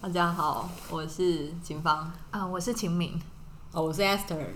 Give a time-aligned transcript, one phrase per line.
[0.00, 3.20] 大家好，我是秦芳，啊、我是秦敏。
[3.72, 4.46] 哦，我是 Esther。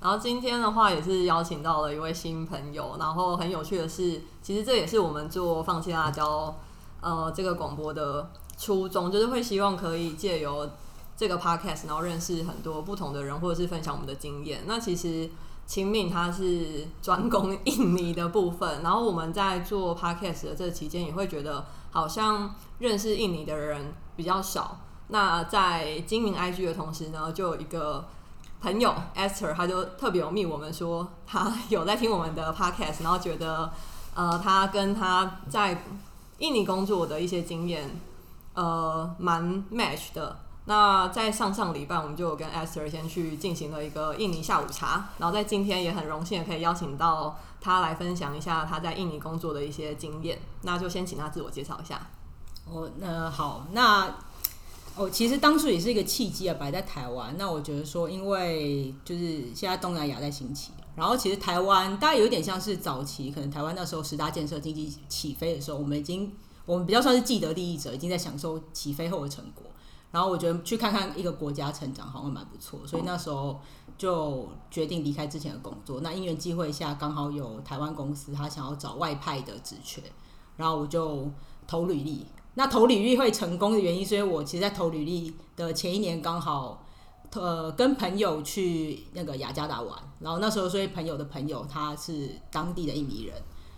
[0.00, 6.54] 然后今天的话也是邀请到了一位新朋友，然后很有趣的是，其实这也是我们做放弃辣椒
[7.00, 10.70] 呃这个广播的初衷，就是会希望可以借由
[11.16, 14.62] 这个 podcast，然后认识很多不同的人，或者是分享我们的经验。
[14.66, 15.28] 那其实
[15.66, 24.78] 秦敏他是专攻印尼的部分，然后我们在做 podcast 的这期间，也会觉得好像认识印尼的人比较少。
[25.12, 28.08] 那在经营 IG 的同时呢，就有一个
[28.62, 33.70] 朋友 Esther，他就特别有密我们说，他有在听我们的 podcast，然后觉得
[34.14, 35.84] 呃，他跟他在
[36.38, 38.00] 印尼工作的一些经验
[38.54, 40.38] 呃蛮 match 的。
[40.64, 50.38] 那在上上礼拜，我们就跟 Esther 先去进行了一个印尼下午茶，然后在今天也很荣幸可以邀请到他来分享一下他在印尼工作的一些经验。
[50.62, 52.00] 那就先请他自我介绍一下。
[52.64, 54.08] 哦，那好，那
[54.94, 57.34] 哦，其实当初也是一个契机啊，摆在台湾。
[57.38, 66.30] 那我觉得说，因为就是现在东南亚在兴起，然后其实台湾大概有点像是早期，可能台湾那时候十大建设经济起飞的时候，我们已经
[66.66, 69.64] 我们比较算是既得利益者，已经在享受起飞后的成果。
[70.10, 73.58] 然后我觉得去看看一个国家成长好像蛮不错，所以那时候
[73.96, 76.02] 就决定离开之前的工作。
[76.02, 80.02] 那因缘际会下，刚好有台湾公司他想要找外派的职缺，
[80.58, 81.30] 然后我就
[81.66, 82.26] 投履历。
[82.54, 86.84] 那投履历会成功的原因，是因为我其实，在投履历的前一年刚好，
[87.32, 93.34] 呃，跟朋友去那个雅加达玩，然后那时候所以朋友的朋友他是当地的印尼人，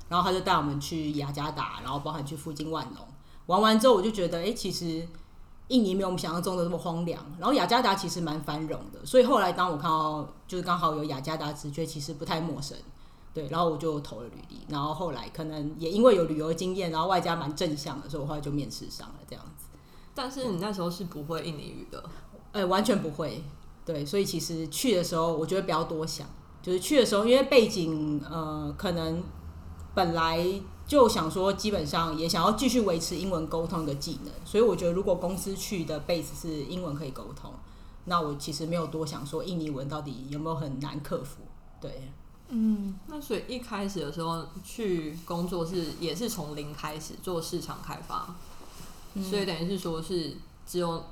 [0.08, 3.06] 然后他就带我们去雅加达，然后包含去附近万隆
[3.47, 5.06] 玩完之后，我就觉得，哎、其实
[5.69, 12.77] 印尼没有我们想象中的那么荒凉，然后雅加达其实蛮繁荣的，所以后来当我看到就是刚好有雅加达直觉，其实不太陌生。
[13.35, 19.67] 对，然后我就投了履历，然后后来可能也因为有旅游经验，然后外加蛮正向的，所以我后来就面试上了这样子。
[20.15, 22.05] 但是你那时候是不会印尼语的，
[22.53, 23.43] 呃，完全不会。
[23.85, 26.27] 对，所以其实去的时候，我觉得不要多想，
[26.62, 29.23] 就是去的时候，因为背景呃，可能
[29.94, 30.43] 本来
[30.87, 37.53] 就想说，基本上也想要继续维持英文沟通的技能，所以我觉得如果公司去的 base 是英文可以沟通，
[38.05, 41.43] 那我其实没有多想说印尼文到底有没有很难克服。
[41.81, 42.11] 对，
[42.49, 48.34] 嗯，那所以一开始的时候去工作是也是从零开始做市场开发，
[49.22, 51.05] 所以等于是说是只有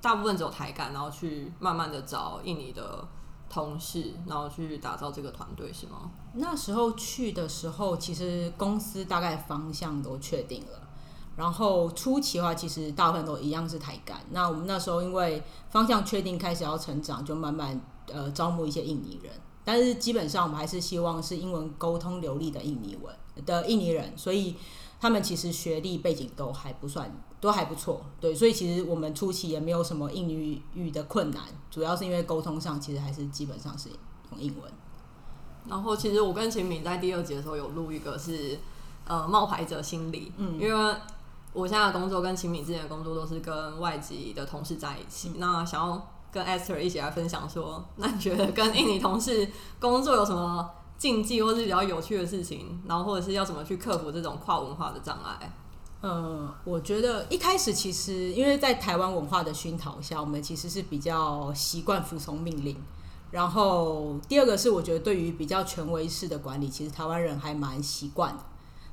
[0.00, 3.06] 大部分只有台干，然后去慢慢的找印尼的
[3.50, 6.10] 同事，然后去打造这个团队是吗？
[6.34, 10.82] 那时候去的时候，其实公司大概方向都确定了。
[11.34, 14.20] 然后初期的话，其实大部分都一样是台干。
[14.30, 17.80] 那我们那时候因为方向确定，开始要成长，就慢慢
[18.12, 19.32] 呃招募一些印尼人。
[19.68, 23.14] 但是基本上我们还是希望是英文沟通流利的印尼文
[23.44, 24.54] 的印尼人，所以
[24.98, 28.00] 他们其实学历背景都还不算，都还不错。
[28.18, 33.90] 对，所以其实我们初期也没有什么印尼语的困难，主要是因为沟通上其实还是基本上是
[34.30, 34.72] 用英文。
[35.68, 38.58] 然后其实我跟秦敏在第二节的时候有录一个是
[39.06, 40.96] 呃冒牌者心理，嗯因为
[41.52, 49.48] 我现在的工作跟秦敏之前的工作都是跟外籍的同事在一起，那想要跟 Esther 一起来分享说， 那你觉得跟印尼同事
[49.80, 55.52] 工作有什么禁忌或是比较有趣的事情，然后或者是要怎么去克服这种跨文化的障碍？
[56.00, 62.76] 呃，我觉得一开始其实因为在台湾文化的熏陶下，我们其实是比较习惯服从命令。
[63.30, 68.42] 然后第二个是，我觉得对于比较权威式的管理，其实台湾人还蛮习惯的。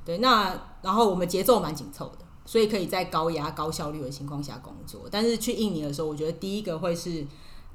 [0.04, 0.52] 对，那
[0.82, 5.02] 然后我们节奏蛮紧凑的，所以可以在高压、高效率的情况下工作。
[5.10, 7.26] 但是去印尼的时候，我觉得第一个会是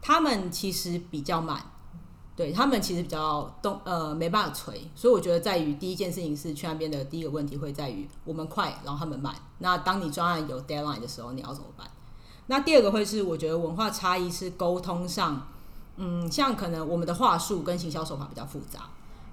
[0.01, 1.63] 他们其实比较慢，
[2.35, 9.35] 对他们其实比较动呃没办法催，所以我觉得在于第一件事情是去那边的第一个问题会在于我们快，然后他们慢。
[9.59, 11.87] 那当你专案有 deadline 的时候，你要怎么办？
[12.47, 15.47] 那第二个会是我觉得文化差异是沟通上，
[15.97, 18.89] 嗯，像可能我们的话术跟行销手法比较复杂。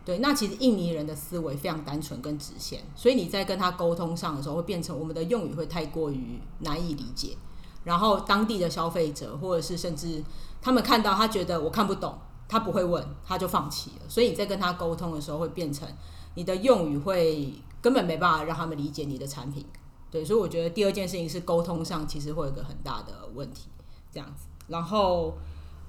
[0.08, 7.36] 对，那其实印尼人的思维非常单纯跟直线，所以你在跟他沟通上的时候，会变成我们的用语会太过于难以理解，
[7.84, 10.24] 然后当地的消费者或者是甚至
[10.62, 12.18] 他们看到他觉得我看不懂，
[12.48, 14.08] 他不会问，他就放弃了。
[14.08, 15.86] 所以你在跟他沟通的时候，会变成
[16.36, 19.62] 你的用语会根本没办法让他们理解你的产品。
[20.10, 23.68] 对，所以我觉得第二件事情是沟通上其实会有个很大的问题，
[24.10, 24.46] 这样子。
[24.68, 25.34] 然后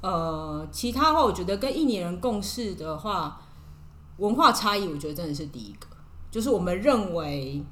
[0.01, 3.41] 呃，其他话，我觉得跟印尼人共事的话，
[4.19, 5.87] 文化差异，我觉得真的是第一个，
[6.29, 7.63] 就是我们认为。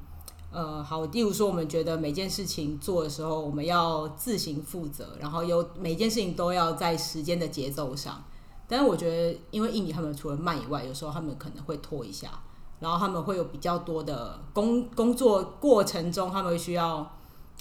[0.49, 8.23] 呃，好，例如说，我们觉得每件事情做的时候，我们要自行负责，然后有每件事情都要在时间的节奏上。
[8.65, 12.31] 但是我觉得，因为印尼他们除了慢以外，有时候他们可能会拖一下，
[12.79, 17.05] 然后他们会有比较多的工工作过程中，他们会需要，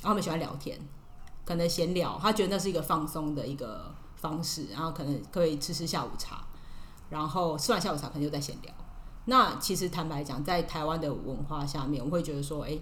[0.01, 0.79] 他们喜欢聊天，
[1.45, 6.47] 可能闲聊，他觉得那是一个放松的一个方式，然后可能可以吃吃下午茶，
[7.11, 8.73] 然后吃完下午茶可能就在闲聊。
[9.27, 12.79] 那其实坦白讲，在台湾的文化下面，我会觉得说，哎、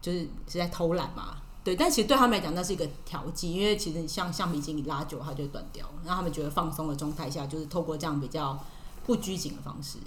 [0.00, 1.76] 就是是在偷懒嘛，对。
[1.76, 5.86] 但其实对他们来讲，那是一个调剂，因为其实像橡皮筋你拉久，它就会断掉。
[6.04, 8.58] 让他们觉得放松的状态下，就是透过这样比较
[9.04, 9.98] 不拘谨的方式，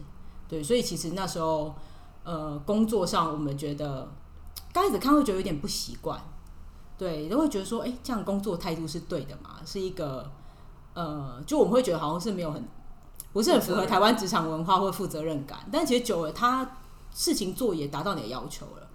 [0.49, 0.63] 对。
[0.63, 1.75] 所以其实那时候，
[2.23, 4.09] 呃，工作上我们觉得
[4.73, 6.19] 刚开始看会觉得有点不习惯，
[6.97, 9.57] 对，都会觉得说，哎、这样工作态度是对的嘛？
[9.63, 10.31] 是一个，
[10.95, 12.63] 呃，就我们会觉得好像是没有很
[13.33, 16.77] 不是很符合台湾职场文化或负责任感，但其实久了，他
[17.13, 18.87] 事情做也达到你的要求了，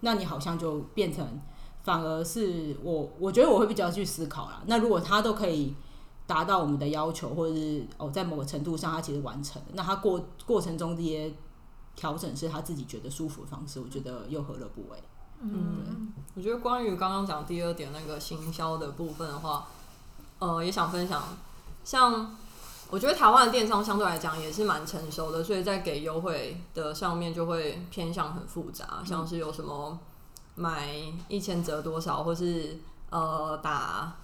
[0.00, 1.40] 那你好像就变成
[1.82, 4.62] 反而是我，我觉得我会比较去思考啦。
[4.66, 5.74] 那如果他都可以
[6.26, 11.32] 达到我们的要求，或者是哦，在某个程度上他其实完成了，那他过过程中这些
[11.96, 15.02] 调整是他自己觉得舒服的方式，我觉得又何乐不为？
[15.42, 19.66] 嗯，我觉得关于刚刚讲第二点那个行销的部分的话，
[20.38, 21.22] 呃，也想分享，
[21.82, 22.36] 像
[22.90, 29.98] 我觉得台湾的电商相对来讲也是蛮成熟的，所以在给优惠的上面就会偏向很复杂，像是有什么
[30.56, 30.90] 买
[31.28, 32.76] 一千折多少，或是
[33.10, 34.16] 呃打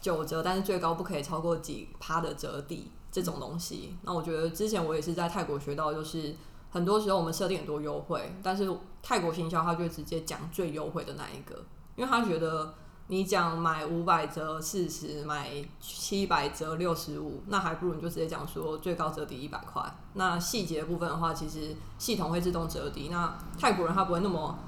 [0.00, 3.96] 九折，但是最高不可以超过几趴的折抵这种东西。
[4.02, 6.36] 那我觉得之前我也是在泰国学到，就是
[6.70, 8.70] 很多时候我们设定很多优惠，但是
[9.02, 11.56] 泰国行销他就直接讲最优惠的那一个，
[11.96, 12.72] 因为他觉得
[13.08, 15.50] 你讲买五百折四十，买
[15.80, 19.82] 七百折六十五，那还不如你就直接讲说最高折抵一百块。
[20.14, 23.08] 那细节部分的话，其实系统会自动折抵。
[23.08, 24.58] 那泰国人他不会那么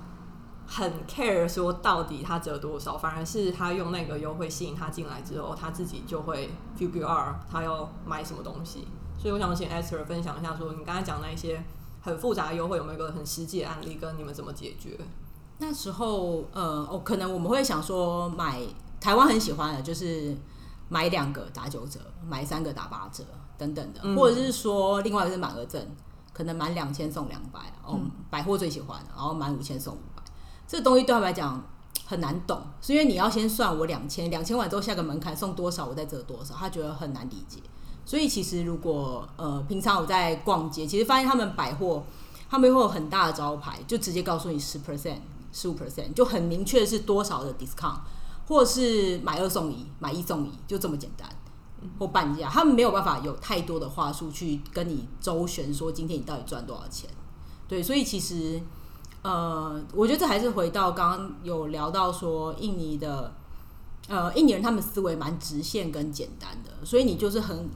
[0.67, 8.87] 很 care 说到底他折多少，反而是他用那个优惠吸引他进来之后，他自己就会 QQR 他要买什么东西。
[9.19, 11.61] 所以我想请 Esther 分享一下，说你刚才讲那些
[12.01, 14.97] 很复杂的优惠，有没有一个很实际的案例，跟你们怎么解决？
[15.59, 18.61] 那时候，呃，哦，可能我们会想说买
[19.01, 20.37] 台湾很喜欢的，就是
[20.89, 23.25] 买两个打九折，买三个打八折
[23.57, 25.85] 等等的，嗯或者是说另外一个是满额赠，
[26.33, 28.01] 可能满两千送两百，哦，
[28.31, 30.23] 百货最喜欢，然后满五千送五百，
[30.67, 31.61] 这个东西对他们来讲
[32.07, 37.61] 很难懂，是因为你要先算我两千，两千完之后下个门槛送多少，我再折多少，他觉得很难理解。
[38.07, 42.05] 所以其实如果呃平常我在逛街，其实发现他们百货
[42.49, 45.19] 他们会有很大的招牌，就直接告诉你十 percent、
[45.53, 48.01] 十五 percent，就很明确是多少的 discount，
[48.47, 51.29] 或是买二送一、买一送一，就这么简单，
[51.99, 52.49] 或半价。
[52.49, 57.09] 他们没有办法有太多的话术去跟你周旋，说今天你到底赚多少钱。
[57.67, 58.61] 对，所以其实
[59.23, 63.35] 呃，我觉得这还是回到刚刚有聊到说印尼的。
[64.07, 67.69] 呃，印尼人他们思维蛮直线跟简单的，所以你就是很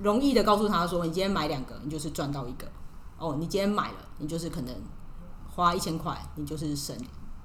[0.00, 2.64] 容易的告诉他说，你今天买两个，你就是赚到一个。
[3.18, 4.72] 哦，你今天买了，你就是可能
[5.54, 6.96] 花一千块，你就是省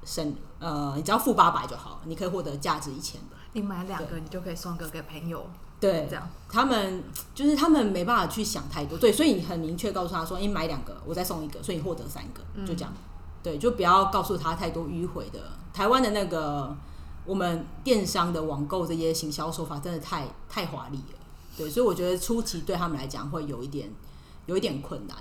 [0.03, 3.35] 省呃，你只要付八百就好，你可以获得价值一千的。
[3.53, 5.45] 你买两个，你就可以送一个给朋友，
[5.79, 6.29] 对这，样。
[6.47, 7.03] 他们
[7.33, 12.93] 就是他们没办法去想太多，对，所以你很明确告诉他说，你买两个，我再送一个，所以你获得三个，就这样。
[13.41, 15.39] 对，就不要告诉他太多迂回的。
[15.73, 16.75] 台湾的那个
[17.25, 21.19] 我们电商的网购这些行销手法真的太太华丽了，
[21.57, 23.89] 对，所以我觉得初期对他们来讲会有一点
[24.45, 25.15] 有一点困难。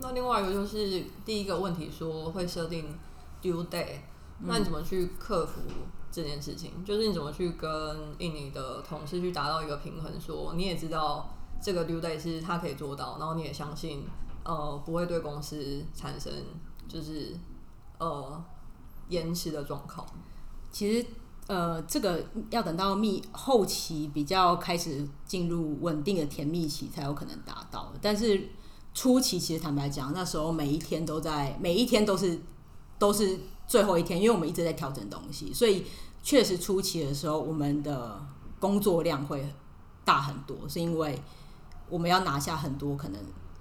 [0.00, 2.96] 那另外一个就是第一个问题说会设定
[3.42, 4.00] due day，
[4.40, 5.60] 那你怎么去克服
[6.10, 6.70] 这件事情？
[6.84, 7.68] 就是你怎么去跟
[8.18, 11.28] 印尼的同事去达到一个平衡说你也知道
[11.60, 14.04] 这个 due day 是他可以做到，然后你也相信
[14.44, 16.32] 呃不会对公司产生
[16.88, 17.36] 就是
[17.98, 18.44] 呃
[19.08, 20.06] 延迟的状况。
[20.70, 21.06] 其实
[21.48, 28.50] 呃，这个要等到蜜后期比较开始进入稳定的甜蜜期才有可能达到，但是
[28.98, 32.36] 初期其实坦白讲，那时候每一天都在，每一天都是
[32.98, 35.86] 都是最后一天，因为我们一直在调整东西，所以
[36.20, 38.20] 确实初期的时候，我们的
[38.58, 39.54] 工作量会
[40.04, 41.16] 大很多，是因为
[41.88, 43.20] 我们要拿下很多可能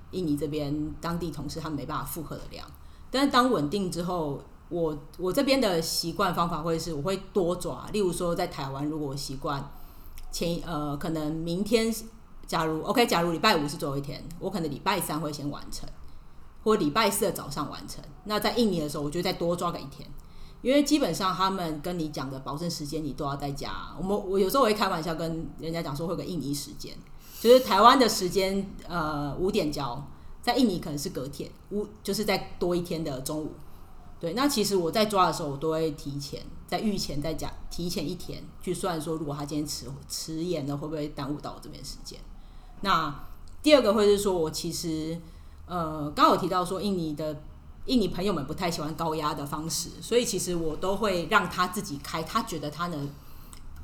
[0.09, 2.67] 印尼这边当地同事他们没办法负荷的量，
[3.11, 9.69] 但是当稳定之后，我我这边的习惯方法会是我会多抓，例如说在台湾，如果我习惯
[10.31, 11.93] 前呃可能明天
[12.47, 15.87] 假如 OK，假如礼拜五是最后一天，我可能礼拜三会先完成，
[16.63, 18.01] 或礼拜四的早上完成。
[18.23, 20.09] 那在印尼的时候，我就再多抓个一天，
[20.61, 23.93] 因为基本上他们跟你讲的保证时间，你都要在家。
[23.97, 26.95] 我们我有时候我会开玩笑跟人家讲说，会有个印尼时间，
[27.41, 30.01] 就是台湾的时间呃五点交，
[30.41, 33.51] 在印尼可能是隔天五，就是再多一天的中午。
[34.19, 42.19] 对，那其实我在抓的时候，我都会提前在预前再讲，提前一天去算说，如果他今天迟迟延了，会不会耽误到我这边时间？
[42.81, 43.23] 那
[43.61, 45.19] 第二个会是说我其实
[45.65, 47.41] 呃，刚有提到说印尼的
[47.85, 53.09] 印尼朋友们不太喜欢高压的方式，所以其实我都会让他自己开，他觉得他能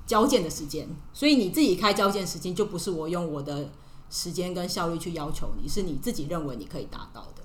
[0.05, 0.87] 交件的时间。
[1.13, 3.69] 所以你自己开交件时间，就不是我用我的
[4.09, 7.43] 时间跟效率去要求你，是你自己认为你可以达到的。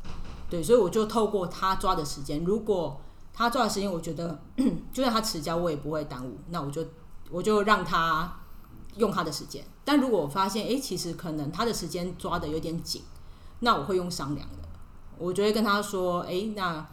[0.50, 3.00] 对，所以我就透过他抓的时间，如果
[3.33, 4.40] 他抓的时间，我觉得
[4.93, 6.85] 就算他迟交，我也不会耽误，那我就
[7.31, 8.40] 我就让他
[8.99, 9.64] 用他的时间。
[9.85, 13.02] 但如果我发现，哎、其实可能他的时间抓的有点紧，
[13.61, 14.69] 那我会用商量的。
[15.17, 16.87] 我就会跟他说，哎、那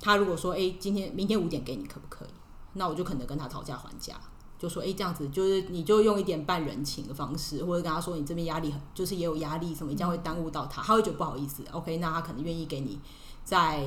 [0.00, 2.28] 他如果说，哎、今天明天五点给你可不可以？
[2.74, 4.14] 那我就可能跟他讨价还价，
[4.58, 11.62] 就说，哎、这样子就是你就用一点半人情的方式，或者跟他说你这边压力很，就是也有压力什么，这样会耽误到他，他会觉得不好意思。
[11.70, 12.98] OK，那他可能愿意给你
[13.44, 13.86] 再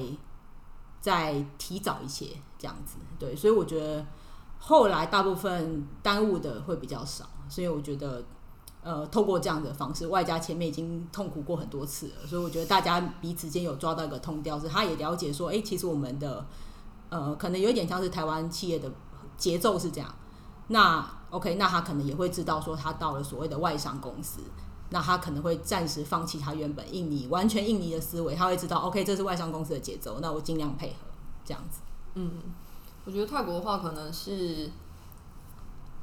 [1.01, 2.27] 再提早一些
[2.59, 4.05] 这样子，对，所以我觉得
[4.59, 8.23] 后来大部分耽误的会比较少，所以我觉得。
[8.85, 16.45] 呃，透过这样的方式，外加前面已经痛苦过很多次了，所以我觉得大家彼此间有抓到一个通调，是他也了解说，哎、其实我们的
[17.09, 18.91] 呃，可能有一点像是台湾企业的
[19.37, 20.13] 节奏是这样。
[20.67, 24.41] 那 OK，那他可能也会知道说，他到了所谓的外商公司，
[24.91, 31.07] 那他可能会暂时放弃他原本印尼完全印尼的思维，他会知道 OK，这是外商公司的节奏，那我尽量配合
[31.43, 31.79] 这样子。
[32.13, 32.33] 嗯，
[33.05, 34.69] 我觉得泰国的话可能是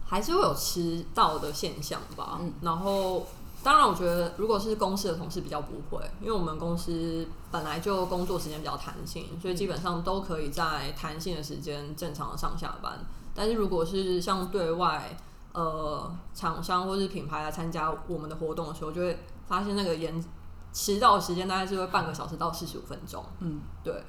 [0.06, 2.38] 还是会有迟到的现象吧。
[2.40, 3.26] 嗯然后
[3.64, 12.98] 当然，我觉得如果是公司的同事比较不会，因为我们公司本来就工作时间比较弹性，所以基本上都可以在弹性的时间正常的上下班。
[13.34, 15.16] 但是如果是像对外
[15.52, 20.22] 呃厂商或是品牌来参加我们的活动的时候，就会发现那个延
[20.72, 23.24] 迟到的时间大概是会半个小时到四十五分钟。
[23.38, 24.02] 嗯，对。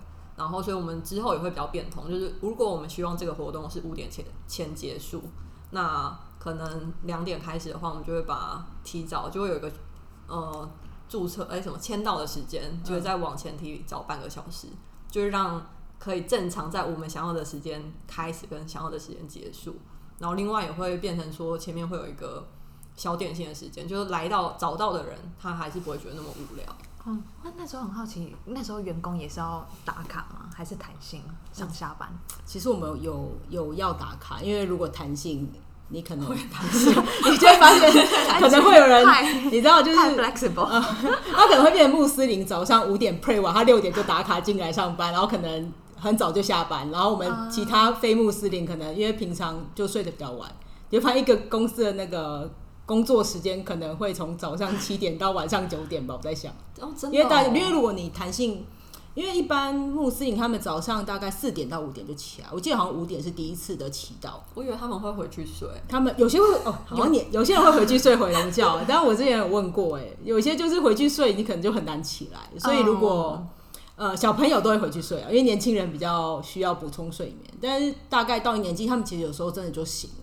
[0.43, 5.21] 然后，所以我们之后也会比较变通，就是如果我们希望这个活动是五点前前结束，
[5.71, 9.71] 那可能两点开始的话，我们就会把提早就会有一个
[10.27, 10.69] 呃
[11.07, 14.67] 注册哎、什么签到的时间，就会再往前提早半个小时，
[15.09, 15.65] 就是让
[15.97, 19.77] 可以正常在我们想要的时间开始跟想要的时间结束。
[20.19, 22.45] 然后另外也会变成说前面会有一个
[22.95, 26.65] 小点心的时间，就是来到找到的人，他还是不会觉得那么无聊。
[27.05, 30.49] 嗯，那那时候很好奇，那时候员工也是要打卡吗？
[30.55, 31.21] 还是弹性
[31.51, 32.09] 上下班？
[32.45, 35.51] 其实我们有有要打卡，因为如果弹性，
[35.89, 36.91] 你可能弹性，
[37.29, 38.07] 你就会发现
[38.39, 39.05] 可能会有人，
[39.51, 40.65] 你知道，就是太 flexible，
[41.35, 50.49] 他可能会变成穆斯林，早上五点 pray 完，他六点就打卡进来上班，然后可能很早就下班，然后我们其他非穆斯林可能因为平常就睡得比较晚，
[50.89, 52.49] 就发现一个公司的那个
[52.85, 58.65] 工作时间可能会从早上七点到晚上九点吧，我在想，哦，真的、因为大，哦，因为如果你弹性。
[59.15, 65.67] 因为一般穆斯林他们早上大概四点到五点就起来，我记得好像五点是第一次的起到，我以为他们会回去睡。
[65.87, 72.39] 他们有些会哦， 好像你有些人会回去睡回笼觉，但是我之前有问过，哎，有些就是回去睡，你可能就很难起来。
[72.59, 73.47] 所以如果、哦
[73.95, 80.09] 呃小朋友都会回去睡啊，因为年轻人比较需要补充睡眠，但是大概到一年纪，他们其实有时候真的就醒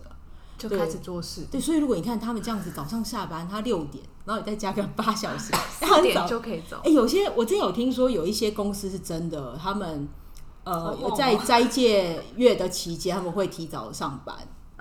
[0.69, 6.91] 对就开始做事，对，所以如果你看他们这样子早上下班，他六点，然后你再加个八小时， 四很早点就可以走哎、。
[6.91, 10.07] 有些我之前有听说有一些公司是真的，他们
[10.63, 14.35] 呃在斋戒月的期间，他们会提早上班，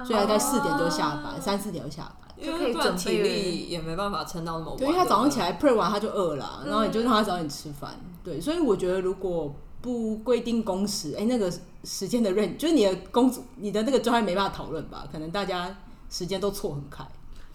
[0.06, 2.16] 所以大概四点就下班，哦三四点就下班。
[2.42, 4.78] 因就可以为不然体力也没办法撑到那么晚。
[4.78, 7.90] 对，因为他早上起来，来 pray 完他就饿了啊，然后你就让他早点吃饭。
[8.24, 11.52] 对，所以我觉得如果不规定工时，哎、那个
[11.84, 15.08] 时间的 range，就是你的工作，你的那个专业没办法讨论吧？
[15.10, 15.76] 可能大家
[16.08, 17.06] 时间都错很开。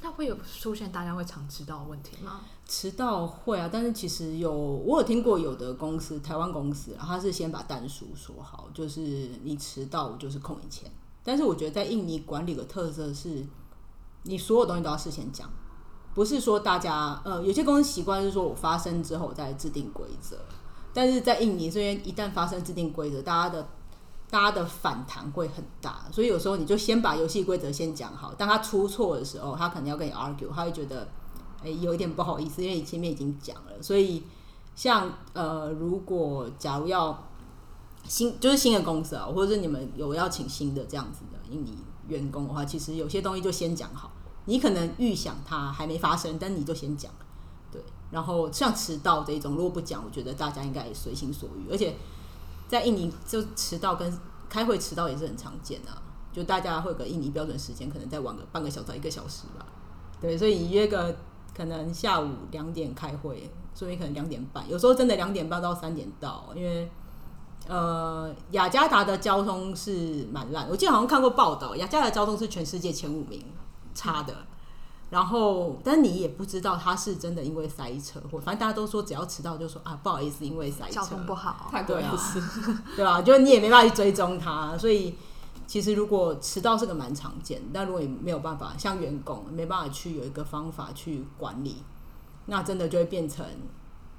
[0.01, 2.41] 那会有出现大家会常迟到的问题吗？
[2.67, 10.91] 迟到会啊，但是其实有我有听过有的公司，台湾公司啊，他是先把单数说好，就是你迟到我就是扣你钱。
[11.23, 13.43] 但是我觉得在印尼管理的特色是，
[14.23, 15.49] 你所有东西都要事先讲，
[16.13, 20.37] 不是说大家呃有些公司习惯是说我发生之后再制定规则，
[20.95, 23.67] 但是在印尼这边一旦发生制定规则，大家的
[24.31, 31.07] 大家的反弹会很大，所以有时候你就先把游戏规则先讲好，当他出错的时候，他可能要跟你 argue，他会觉得。
[31.63, 34.21] 哎、有一点不好意思，因为你前面已经讲了，所以
[34.75, 37.27] 像呃，如果假如要
[38.07, 41.75] 新就是新的公司啊，或者是你们有要请新的这样子的印尼
[42.07, 44.11] 员工的话，其实有些东西就先讲好。
[44.45, 47.11] 你可能预想它还没发生，但你就先讲，
[48.11, 51.71] 然后像迟到这一种，如果不讲，我觉得大家应该也随心所欲。
[51.71, 51.95] 而且
[52.67, 55.91] 在印尼，就迟到跟开会迟到也是很常见的、
[56.31, 59.65] 就大家会个印尼标准时间，可能再晚个半个小时到一个小时吧。
[60.21, 61.15] 对，所以约个
[61.55, 66.89] 可能下午两点开会，所以可能两点半，有时候真的两点半到三点到，因为
[67.67, 73.43] 呃雅加达的交通是蛮烂，我记得好像看过报道，雅加达交通是全世界前五名
[73.93, 74.35] 差的。
[75.15, 82.43] 然后，但你也不知道他是真的因为塞车，或反正大家都说只要迟到就说啊不好意思，因为塞车，交通不好，泰国也是，
[82.97, 85.15] 对啊，就你也没办法去追踪他，所以
[85.65, 91.81] 其实如果迟到是个蛮常见，但如果你没有办法像员工没办法去有一个方法去管理，
[92.47, 93.45] 那真的就会变成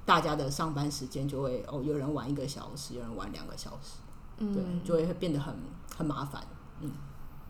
[0.03, 3.99] 大家的上班时间就会哦，有人晚一个小时，有人晚两个小时，
[4.39, 5.53] 对，嗯，就会变得很
[5.95, 6.41] 很麻烦。
[6.81, 6.89] 嗯。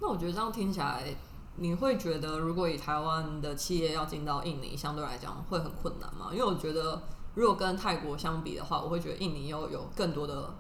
[0.01, 1.16] 那我觉得这样听起来，
[1.60, 6.30] 你会觉得如果以台湾的企业要进到印尼，相对来讲会很困难吗？
[6.32, 7.02] 因为我觉得
[7.34, 10.54] 如果跟泰国相比的话，我会觉得印尼又有更多的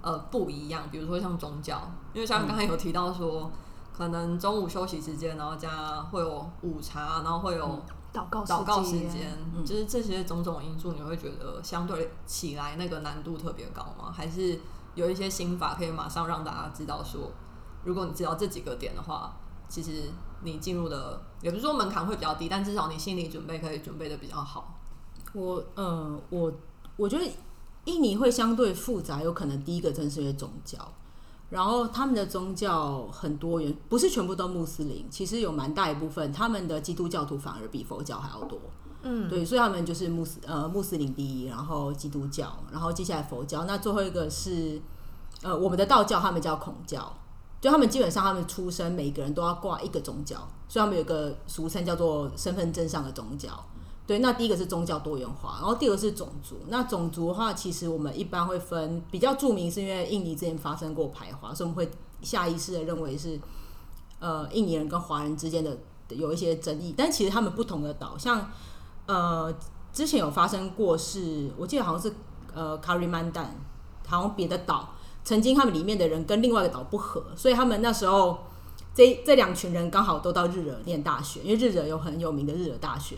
[0.00, 3.50] 呃不一样，比如说像宗教，因为像刚才有提到说，
[3.96, 14.10] 可能中午休息时间，然后加会有午茶，然后会有祷告祷告时间，间，嗯就是这些种种因素，你会觉得相对起来那个难度特别高吗？
[14.10, 14.58] 还是
[14.94, 17.30] 有一些心法可以马上让大家知道说，
[17.84, 19.36] 如果你知道这几个点的话，
[19.68, 20.10] 其实
[20.42, 24.78] 你进入的也不是说门槛会比较低，但至少你心理准备可以准备的比较好。
[25.34, 26.52] 我呃，我
[26.96, 27.24] 我觉得
[27.84, 30.78] 印尼会相对复杂，有可能第一个真是因为宗教，
[31.50, 38.58] 然后他们的宗教很多元，不是全部都穆斯林，其实有蛮大一部分他们的基督教徒反而比佛教还要多。
[39.02, 44.80] 嗯，对，所以他们就是穆斯呃穆斯林第一，然后基督教，然后接下来佛教，那最后一个是
[45.42, 47.14] 呃我们的道教，他们叫孔教，
[47.60, 50.36] 就他们基本上他们出生每个人都要挂一个宗教，
[50.68, 53.50] 所以他们有一个俗称叫做身份证上的宗教。
[54.06, 56.56] 对，那第一个是宗教多元化，然后第二个是种族。
[56.68, 61.90] 那种族的话，其实我们一般会分比较著名，是因为印尼之前发生过排华，所以我们会
[62.22, 63.38] 下意识的认为是
[64.18, 65.76] 呃印尼人跟华人之间的
[66.08, 68.50] 有一些争议，但其实他们不同的岛，像
[69.04, 69.54] 呃
[69.92, 72.16] 之前有发生过是，我记得好像是
[72.54, 73.54] 呃卡里曼丹，
[74.06, 74.94] 好像别的岛，
[75.28, 78.38] 曾经他们里面的人跟另外一个岛不和，所以他们那时候
[78.94, 83.14] 这这两群人刚好都到日惹念大学，因为日惹有很有名的日惹大学。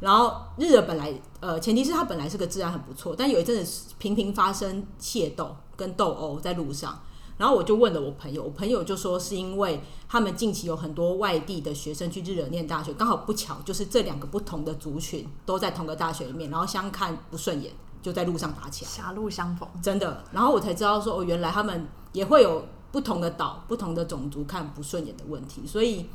[0.00, 7.00] 然后日惹本来呃，前提是他本来是个治安很不错，但有一阵子频频发生械斗跟斗殴在路上。
[7.38, 17.72] 然后我就问了我朋友，我朋友就说是因为他们近期有很多外地的学生去日惹念大学，刚好不巧就是这两个不同的族群都在同个大学里面，然后相看不顺眼，
[18.06, 18.90] 就在路上打起来。
[18.92, 20.22] 狭路相逢，真的。
[20.30, 25.66] 然后我才知道说，哦，原来他们也会有不同的岛、不同的种族看不顺眼的问题。
[25.66, 26.06] 所以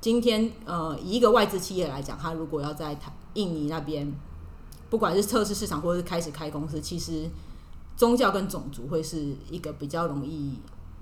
[0.00, 4.10] 今天，呃，以一个外资企业来讲，他如果要在台印尼那边，
[4.88, 7.28] 不管是测试市场或者是开始开公司，其实
[7.94, 10.58] 宗教跟种族会是一个比较容易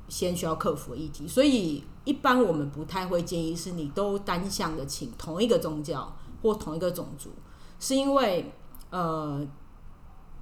[0.09, 1.29] 先需要克服的议题。
[1.29, 7.31] 所以一般我们不太会建议是你都单向的请同一个宗教或同一个种族，
[7.79, 8.53] 是因为
[8.91, 9.47] 呃。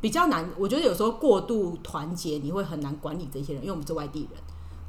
[0.00, 4.40] 比较难，我觉得有时候过度团结，你会很难管理这些人，因为我们是外地人，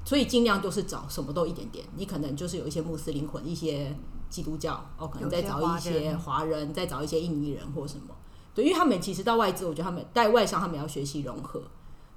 [0.06, 1.86] 所以尽量就是找什么都一点点。
[1.98, 3.94] 你可能就是有一些穆斯林混一些
[4.30, 8.16] 基督教，哦，可能再找一些华人，再找一些印尼人或什么。
[8.56, 11.62] 对，因为他们其实到外资，我觉得他们在外商，他们要学习融合。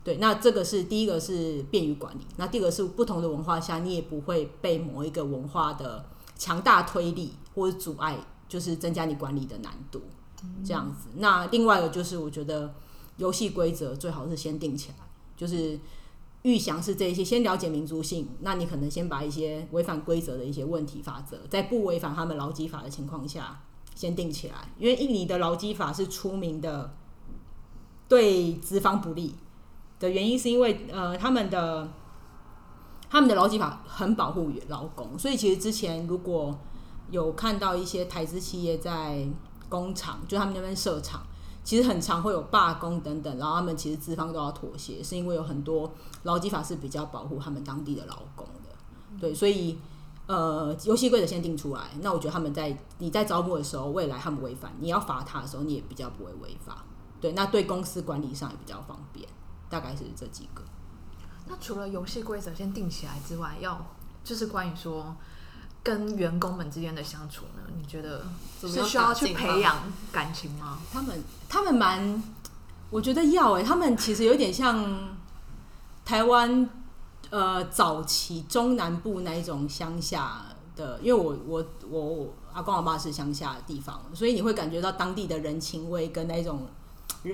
[0.04, 6.04] 对，那这个是第一个是便于管理，那第二个是不同的文化下，你也不会被某一个文化的
[6.36, 10.00] 强大推力或者阻碍，就是增加你管理的难度。
[10.62, 12.74] 这样子，那另外一个就是我觉得
[13.16, 15.78] 游戏规则最好是先定起来，就是
[16.42, 23.62] 预想是这一些，先了解民族性，那你可能先把一些违反规则的一些问题法则，在不违反他们劳基法的情况下，
[23.94, 24.54] 先定起来。
[24.78, 26.94] 因为印尼的劳基法是出名的
[28.08, 29.34] 对资方不利
[29.98, 31.88] 的原因，是因为呃他们的
[33.08, 36.58] 他们的劳基法很保护劳工，所以其实之前如果
[37.10, 39.26] 有看到一些台资企业在
[39.68, 41.24] 工厂，就他们那边设厂，
[41.64, 45.90] 其实很常会有罢工等等，然后他们其实资方都要妥协，是因为有很多
[46.24, 48.70] 劳基法是比较保护他们当地的劳工的，
[49.18, 49.78] 对，所以
[50.26, 56.84] 呃，游戏规则先定出来，那我觉得他们在你在招募的时候，未来他们违反，你要罚他的时候，你也比较不会违法，
[57.20, 59.26] 对，那对公司管理上也比较方便，
[59.68, 60.62] 大概是这几个。
[61.46, 63.86] 那除了游戏规则先定起来之外，要
[64.22, 65.14] 就是关于说
[65.84, 68.26] 跟员工们之间的相处呢，你觉得
[68.60, 69.76] 是需要去培养
[70.10, 70.78] 感情吗？
[70.90, 72.22] 他们他们蛮，
[72.88, 75.14] 我觉得要哎、他们其实有点像
[76.02, 76.68] 台湾
[77.28, 86.66] 呃早期中南部那一种乡下的，因为我我我我阿公阿妈是乡下的地方，所以你会感觉到当地的人情味跟那种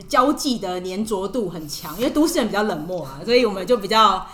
[0.09, 4.27] 交际的粘着度很强，因为都市人比较冷漠啊，所以我们就比较，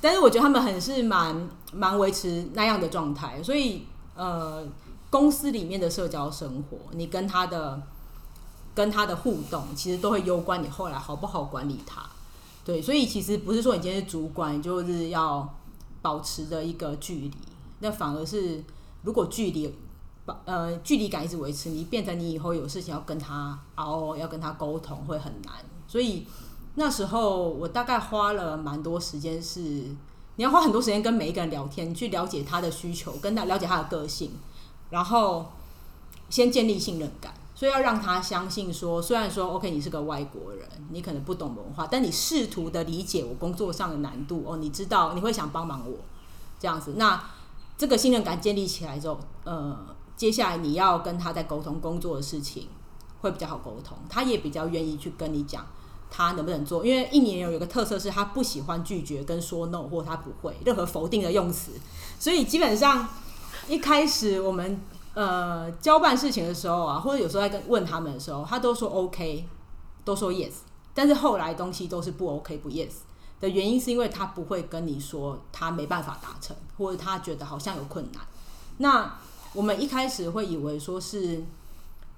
[0.00, 4.66] 但是我觉得他们很是蛮蛮维持那样的状态，所以呃。
[5.10, 7.80] 公司里面的社交生活，你跟他的
[8.74, 12.04] 跟他的互动，其实都会攸关你后来好不好管理他。
[12.62, 15.48] 对，所以其实不是说你今天是主管，就是要
[16.02, 17.32] 保持着一个距离，
[17.78, 18.62] 那反而是
[19.00, 19.74] 如果距离
[20.26, 25.54] 把呃距离感一直维持，你变成你以后有事情要跟他熬，要跟他沟通会很难。
[25.86, 26.26] 所以
[26.78, 34.30] 那时候我大概花了蛮多时间，是你要花很多时间跟每一个人聊天，去了解他的需求，跟他了解他的个性，
[34.90, 35.50] 然后
[36.30, 37.34] 先建立信任感。
[37.56, 45.96] 所以要让他相信说，虽然说 OK 你是个外国人，你可能不懂文化，但你试图的理解我工作上的难度哦，你知道你会想帮忙我
[46.60, 46.94] 这样子。
[46.96, 47.20] 那
[47.76, 49.76] 这个信任感建立起来之后，呃，
[50.16, 52.68] 接下来你要跟他在沟通工作的事情
[53.20, 55.66] 会比较好沟通，他也比较愿意去跟你讲
[56.10, 56.84] 他能不能做。
[56.84, 61.72] 因为一年有一个特色是他不喜欢拒绝跟说 no，或他不会任何否定的用词，
[62.18, 63.08] 所以基本上
[63.68, 64.80] 一开始我们。
[65.14, 69.48] 呃，交办事情的时候啊，或者有时候在跟问他们的时候，他都说 OK，
[70.04, 70.52] 都说 yes，
[70.94, 72.90] 但是后来东西都是不 OK 不 yes
[73.40, 78.22] 的原因，是因为他不会跟你说他没办法达成，或者他觉得好像有困难。
[78.76, 79.18] 那
[79.54, 81.42] 我们一开始会以为说是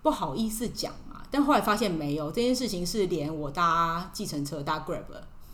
[0.03, 0.93] 不好意思讲，
[1.31, 5.05] 但后来发现没有这件事情是连我搭计程车搭 Grab，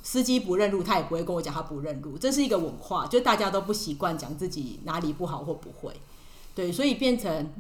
[0.03, 6.01] 司机不认路，他也不会跟我讲他不认路，这是一个文化，就大家都不习惯讲自己哪里不好或不会。
[6.55, 7.53] 对，所以变成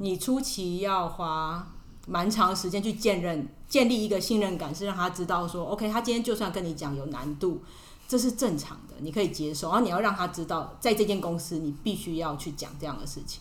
[0.00, 1.70] 你初期要花
[2.08, 7.62] 蛮长时间去建认、建立一个信任感，是让他知道说，OK，他今天就算跟你讲有难度，
[8.08, 9.68] 这是正常的，你可以接受。
[9.68, 13.40] 然后你要让他知道，在这间公司你必须要去讲这样的事情。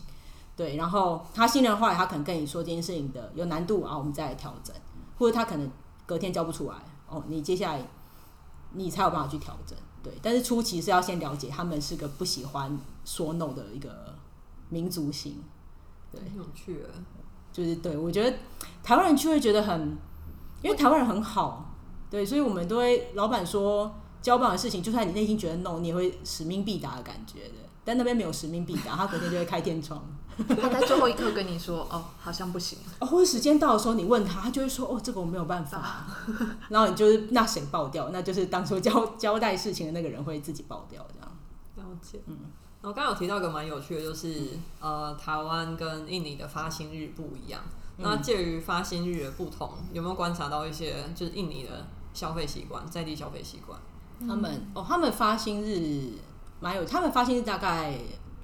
[0.60, 4.76] 对，然后他信任的话，他可能跟你说这件事情的有难度啊，我们再来调整，
[5.18, 5.72] 或者他可能
[6.06, 6.76] 隔天交不出来，
[7.08, 7.82] 哦，你接下来
[8.74, 9.78] 你才有办法去调整。
[10.04, 14.14] 对，但是初期是要先了解他们是个不喜欢说 no 的一个。
[14.72, 15.42] 民族性，
[16.12, 16.80] 对，很有趣，
[17.52, 18.38] 就是对我觉得
[18.84, 19.98] 台湾人就会觉得很，
[20.62, 21.74] 因为台湾人很好，
[22.08, 23.92] 对，所以我们都会老板说
[24.22, 27.56] 交办的事情，就算你内心觉得 no，你也会使命必达的感觉的。
[27.84, 30.00] 但那边没有使命必达，他隔天就会开天窗，
[30.62, 36.06] 他在最后一刻跟你说哦，好像不行，哦，或者时间到的时候你问他，他就会说哦，这个我没有办法，
[36.70, 42.38] 然后你就是那谁爆掉，那就是当初交 交代事情的那个人会自己爆掉这样，了解，嗯。
[42.82, 47.62] 然后刚刚有提到一个蛮有趣的，就是呃，台湾跟印尼的发薪日不一样。
[47.98, 53.78] 那介于发薪日的不同，有没有观察到一些就是印尼的消费习惯，在地消费习惯？
[54.26, 56.14] 他们哦，他们发薪日
[56.62, 58.00] 蛮有，他们发薪日大概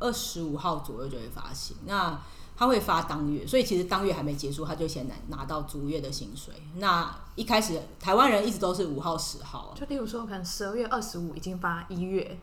[0.06, 1.76] 二十五号左右就会发薪。
[1.86, 2.22] 那
[2.56, 6.54] 他会发当月，所以其实当月还没结束，他就先拿拿到逐月的薪水。
[6.76, 12.38] 那一开始台湾人一直都是五号、十号，就例如说可能十二月二十五已经发一月。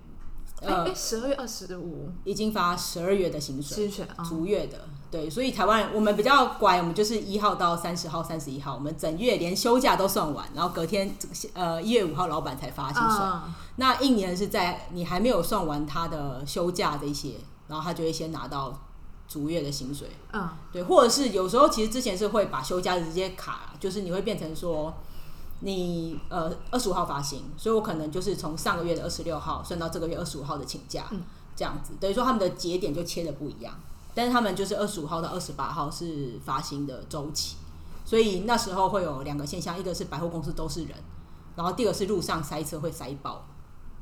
[0.61, 11.17] 呃，十二月二十五已经发十二月的薪水，薪水逐月的，对，所以台湾我们比较乖，我们就是一号到三十号、三十一号，我们整月连休假都算完，然后隔天
[11.55, 13.27] 呃一月五号老板才发薪水。
[13.77, 17.39] 那一年是在你还没有算完他的休假这些，
[17.73, 18.79] 然后他就会先拿到
[19.27, 20.09] 逐月的薪水。
[20.33, 24.93] 嗯，对，或者是有时候其实之前是会把休假直接卡，就是你会变成说。
[25.65, 31.09] 你呃二十五号发行，所以我可能就是从上个月的二十六号算到这个月二十五号的请假，
[31.55, 33.73] 这样子等于说他们的节点就切的不一样，
[34.13, 37.59] 但是他们就是二十五号到二十八号是发行的周期，
[38.05, 40.99] 所以那时候会有两个现象，一个是百货公司都是人，
[41.55, 43.45] 然后第二个是路上塞车会塞爆，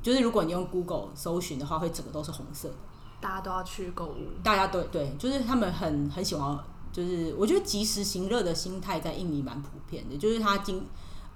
[0.03, 2.75] 就是如果你用 Google 搜寻的话，会整个都是红色的，
[3.21, 6.59] 大家都要去购物，大家对对，就是他们很很喜欢，
[6.93, 10.87] 就是我觉得及时行乐的心态在印尼蛮普遍的，就是他今。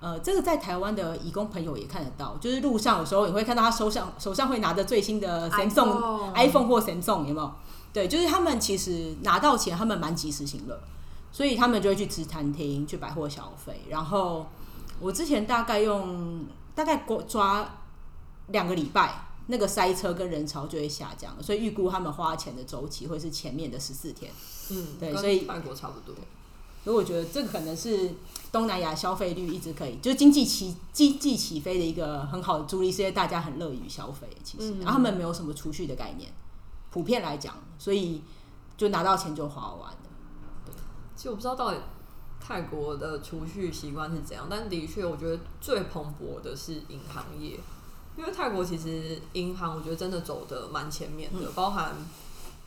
[0.00, 7.52] 呃，这个在台湾的义工朋友也看得到，就是路上有时候你会看到他手上手上会拿着最新的 Samsung iPhone 或 Samsung 有没有？
[7.90, 10.78] 对，就是他们其实拿到钱，他们蛮及时行乐，
[11.32, 13.86] 所以他们就会去吃餐厅、去百货消费。
[13.88, 14.46] 然后
[15.00, 16.44] 我之前大概用
[16.74, 17.66] 大概抓
[18.48, 24.32] 两个礼拜，那个塞车跟人潮就会下降，所以预估他们花钱的周期会是前面的十四天。
[24.70, 26.14] 嗯，对，所以泰国差不多。
[26.82, 28.12] 所以我觉得这个可能是
[28.52, 34.28] 东南亚消费率一直可以，就是经济起经济起飞的一个很好的助力，是因为大家很乐于消费。
[34.42, 36.30] 其实，然后他们没有什么储蓄的概念，
[36.90, 38.20] 普遍来讲，所以
[38.76, 39.98] 就拿到钱就花完了。
[40.66, 40.74] 对，
[41.16, 41.78] 其实我不知道到底
[42.38, 47.58] 泰国的储蓄习惯是怎样，但的确，我觉得最蓬勃的是银行业，
[48.16, 51.94] 因为泰国其实银行我觉得真的走的蛮前面的，包含。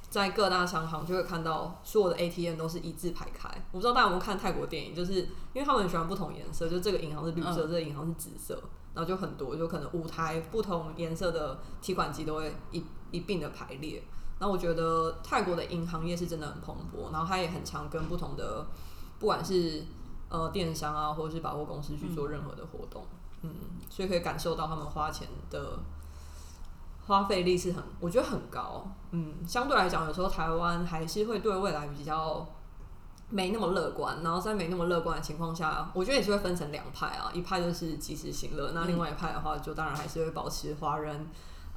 [0.09, 3.49] 在各大商行就会看到所有的 ATM 都是一字排开。
[3.73, 8.55] 我不知道大家有没有看泰国电影，就是因为他们很喜欢不同颜色，就这个银行是绿色，这个银行是紫色，
[8.93, 12.81] 然后就很多，就可能五台不同颜色的提款机都会一
[13.11, 14.01] 一并的排列。
[14.39, 18.65] 那我觉得泰国的银行业是真的很蓬勃，然后它也很常跟不同的
[19.19, 19.83] 不管是
[20.29, 23.16] 呃电商啊，或者是百货公司去做任何的活动，嗯，
[23.49, 25.79] 嗯所以可以感受到他们花钱的。
[27.07, 28.85] 花费力是很，我觉得很高。
[29.11, 32.45] 嗯，相对来讲，有时候台湾还是会对未来比较
[33.29, 34.21] 没那么乐观。
[34.21, 37.31] 然后在没那么乐观的情况下，我觉得也是会分成两派啊。
[37.33, 41.25] 一派就是及时行乐，那另外一派的话，就当然还是会保持华人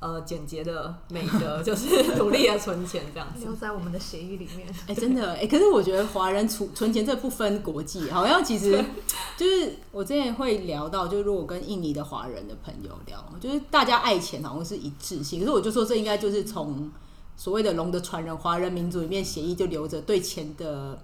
[0.00, 3.44] 呃简洁的美德， 就是努力的存钱这样子。
[3.44, 4.66] 留在我们的协议里面。
[4.86, 8.84] 哎、真的哎、可是我觉得华人储存钱这不分国际，好像其实
[9.36, 16.90] 就是我之前会聊到，就如果跟印尼的华人的朋友聊，就是大家爱钱好像是一致性，可是我就说这应该就是从
[17.36, 20.98] 所谓的龙的传人华人民族里面协议就留着对钱的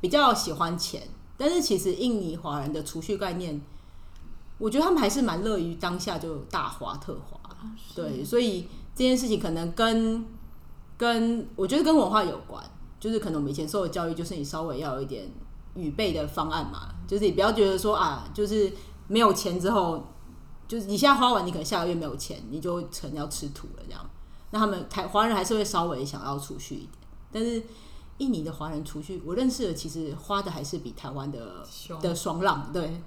[0.00, 1.02] 比较喜欢钱，
[1.36, 3.60] 但是其实印尼华人的储蓄概念，
[4.58, 7.38] 我觉得他们还是蛮乐于当下就大花特花。
[7.94, 10.24] 对，所以这件事情可能跟
[10.96, 12.62] 跟我觉得跟文化有关，
[13.00, 15.30] 就是可能我们以前受的教育就是你稍微要有一点
[15.74, 18.72] 预备的方案嘛，就是你不要觉得说啊，就是
[19.08, 20.06] 没有钱之后，
[20.68, 24.00] 就是你现在花完，你可能下个月没有钱，你就成要吃土了这样。
[24.50, 26.90] 那他们台华人还是会稍微想要储蓄一点，
[27.32, 27.62] 但是
[28.18, 31.66] 印尼的华人储蓄，我认识的其实花的还是比台湾的
[32.00, 33.00] 的爽朗，对，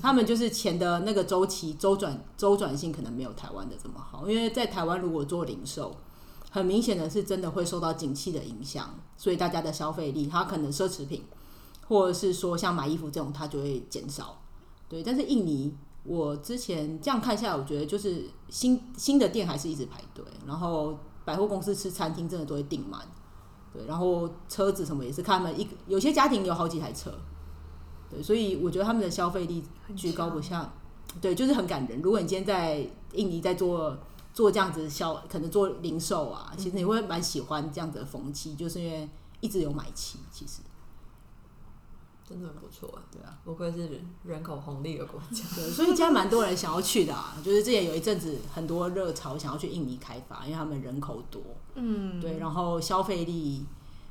[0.00, 5.96] 他们就是钱的那个周期周转周转性可能没有台湾的这么好，因为在台湾如果做零售，
[6.50, 11.24] 很明显的是真的会受到景气的影响，所以大家的消费力，它可能奢侈品
[11.88, 14.40] 或者是说像买衣服这种，它就会减少。
[14.88, 23.00] 对，但是印尼，我之前这样看下来，我觉得就是新新的店还是一直排队，然后百货公司吃餐厅真的都会订满，
[23.72, 27.12] 对，然后车子什么也是看他们一有些家庭有好几台车，
[28.10, 30.72] 对，所以我觉得他们的消费力很居高不下，
[31.20, 32.00] 对，就是很感人。
[32.00, 33.96] 如果你今天在印尼在做
[34.32, 39.08] 做这样子销，可能做零售啊，其实你会蛮喜欢这样子的风气，就是因为
[39.40, 40.62] 一直有买气，其实
[42.26, 42.88] 真的很不错。
[43.12, 45.44] 对啊，不愧是人人口红利的国家。
[45.54, 51.42] 对，所以现在蛮多人想要去的啊，就是之前有一阵子很多热潮想要去印尼开发，因为他们人口多，
[51.74, 53.66] 嗯，对，然后消费力。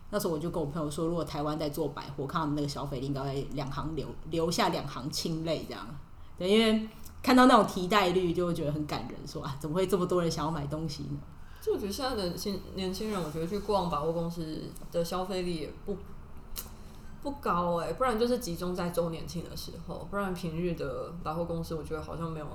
[0.10, 5.86] 那时候我就跟我朋友说，如果台湾在做百货，看他们那个消费力，应该会两行流留下两行清泪这样。
[6.38, 6.88] 对，因为
[7.22, 11.18] 看到那种提袋率，就会觉得很感人，说啊，怎么会这么多人想要买东西呢？
[11.62, 15.98] 就我觉得现在的新年轻人，我觉得去逛百货公司的消费力也不
[17.24, 22.46] 不高哎、不然就是集中在周年庆的时候，不然平日的百货公司，我觉得好像没有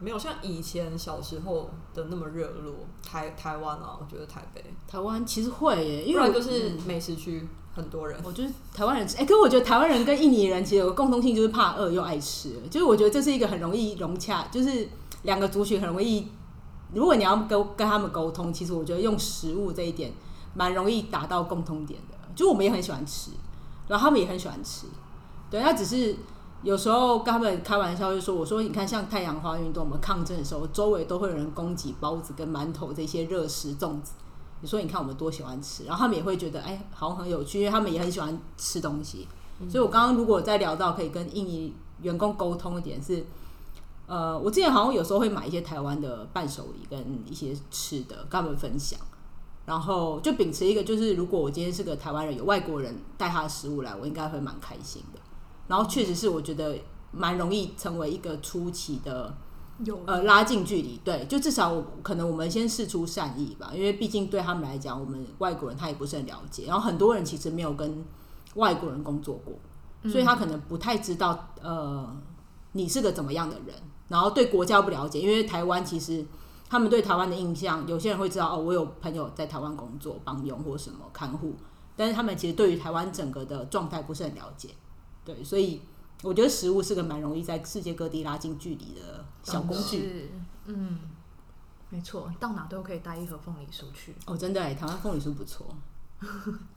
[0.00, 2.74] 没有像以前小时候的那么热络。
[3.02, 8.20] 台台湾啊，我觉得台北，台湾其实会耶，因不为然就是美食区很多人。
[8.22, 12.52] 我觉得台湾人，哎、可是我觉得台湾人跟印尼人其实有个共通性，就是怕饿又爱吃。
[12.70, 14.88] 就是我觉得这是一个很容易融洽，就是
[15.22, 16.28] 两个族群很容易，
[16.92, 20.12] 如果你要跟跟他们沟通，其实我觉得用食物这一点
[20.54, 22.18] 蛮容易达到共通点的。
[22.34, 23.30] 就我们也很喜欢吃，
[23.88, 24.86] 然后他们也很喜欢吃，
[25.50, 26.14] 对，那只是
[26.62, 34.12] 有时候跟他们开玩笑，就说我说你看像太阳花运动，我们抗争的时候，周围都会有人供给包子跟馒头这些热食粽子。
[34.60, 39.28] 你说你看我们多喜欢吃，然后他们也会觉得哎，好像很有趣，因为他们也很喜欢吃东西。
[39.70, 43.24] 所以我刚刚如果再聊到可以跟印尼员工沟通一点是，
[44.06, 48.98] 呃，我之前好像有时候会买一些台湾的伴手礼跟一些吃的跟他们分享，
[49.64, 55.17] 然后就秉持一个就是如果我今天是个台湾人，有外国人带他的食物来，我应该会蛮开心的。
[55.68, 56.76] 然后确实是我觉得
[57.12, 59.32] 蛮容易成为一个初期的
[59.84, 68.04] 有呃拉近距离，对，就至少可能我们先试出善意吧，因为毕竟对他们来讲，我们外国人他也不是很了解，然后很多人其实没有跟
[68.54, 69.54] 外国人工作过，
[70.10, 72.16] 所以他可能不太知道呃
[72.72, 73.74] 你是个怎么样的人，
[74.08, 76.26] 然后对国家不了解，因为台湾其实
[76.68, 81.54] 他们对台湾的印象，有些人会知道哦，我有朋友在台湾工作帮佣或什么看护，
[81.94, 84.70] 但是他们其实对于台湾整个的状态不是很了解，
[85.28, 85.82] 对，所以
[86.22, 90.32] 我觉得食物是个蛮容易在世界各地拉近距离的小工具。
[90.64, 91.00] 嗯，
[91.90, 94.16] 没错，到哪都可以带一盒凤梨酥去。
[94.24, 95.66] 哦，真的哎，台湾凤梨酥不错。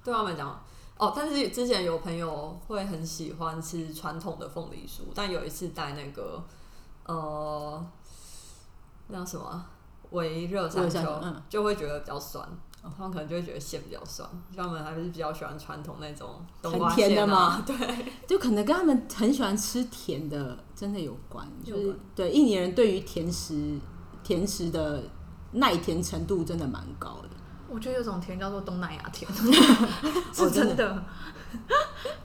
[0.04, 0.62] 对他们讲，
[0.98, 6.44] 哦，但是之前有朋友会很喜欢吃传统的凤梨酥，但有一次带那个
[7.06, 7.86] 呃，
[9.08, 9.66] 那叫什么
[10.10, 12.46] 微热山丘，嗯就会觉得比较酸。
[12.84, 17.64] 他们可能就会觉得馅比较酸，他们还是比较喜欢传统那种冬瓜很甜的馅啊吗？
[17.68, 23.80] 对，就可能跟他们很喜欢吃甜的真的有关，就是对印尼人对于甜食
[24.24, 25.04] 甜食的
[25.52, 27.30] 耐甜程度真的蛮高的。
[27.70, 29.34] 我觉得有种甜叫做东南亚甜，哦
[30.34, 31.06] 是真真的。